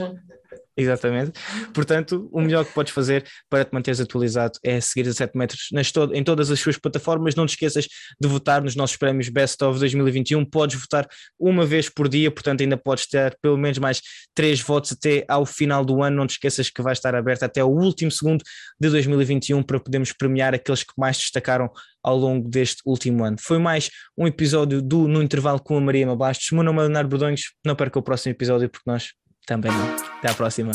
Exatamente. 0.79 1.31
Portanto, 1.73 2.29
o 2.31 2.39
melhor 2.39 2.63
que 2.63 2.71
podes 2.71 2.93
fazer 2.93 3.25
para 3.49 3.65
te 3.65 3.73
manteres 3.73 3.99
atualizado 3.99 4.59
é 4.63 4.79
seguir 4.79 5.09
a 5.09 5.13
7 5.13 5.35
metros 5.35 5.69
nas 5.71 5.91
to 5.91 6.13
em 6.13 6.23
todas 6.23 6.51
as 6.51 6.59
suas 6.59 6.77
plataformas. 6.77 7.33
Não 7.33 7.47
te 7.47 7.51
esqueças 7.51 7.87
de 8.21 8.27
votar 8.27 8.61
nos 8.61 8.75
nossos 8.75 8.95
prémios 8.95 9.27
Best 9.27 9.63
of 9.63 9.79
2021. 9.79 10.45
Podes 10.45 10.79
votar 10.79 11.07
uma 11.39 11.65
vez 11.65 11.89
por 11.89 12.07
dia, 12.07 12.29
portanto, 12.29 12.61
ainda 12.61 12.77
podes 12.77 13.07
ter 13.07 13.35
pelo 13.41 13.57
menos 13.57 13.79
mais 13.79 14.01
3 14.35 14.61
votos 14.61 14.91
até 14.91 15.25
ao 15.27 15.47
final 15.47 15.83
do 15.83 16.03
ano. 16.03 16.17
Não 16.17 16.27
te 16.27 16.31
esqueças 16.31 16.69
que 16.69 16.81
vai 16.83 16.93
estar 16.93 17.15
aberto 17.15 17.41
até 17.41 17.63
o 17.63 17.69
último 17.69 18.11
segundo 18.11 18.43
de 18.79 18.89
2021 18.89 19.63
para 19.63 19.79
podermos 19.79 20.13
premiar 20.13 20.53
aqueles 20.53 20.83
que 20.83 20.93
mais 20.95 21.17
destacaram 21.17 21.71
ao 22.03 22.15
longo 22.15 22.47
deste 22.47 22.83
último 22.85 23.25
ano. 23.25 23.37
Foi 23.39 23.57
mais 23.57 23.89
um 24.15 24.27
episódio 24.27 24.79
do 24.79 25.07
No 25.07 25.23
Intervalo 25.23 25.59
com 25.59 25.75
a 25.75 25.81
Maria 25.81 26.05
Mabastos. 26.05 26.51
Meu 26.51 26.61
nome 26.61 26.77
é 26.79 26.81
Leonardo 26.83 27.09
Bordões. 27.09 27.41
Não 27.65 27.75
perca 27.75 27.97
o 27.97 28.03
próximo 28.03 28.31
episódio 28.31 28.69
porque 28.69 28.89
nós 28.89 29.11
também 29.47 29.71
não. 29.71 29.95
Até 30.19 30.29
à 30.29 30.33
próxima. 30.35 30.73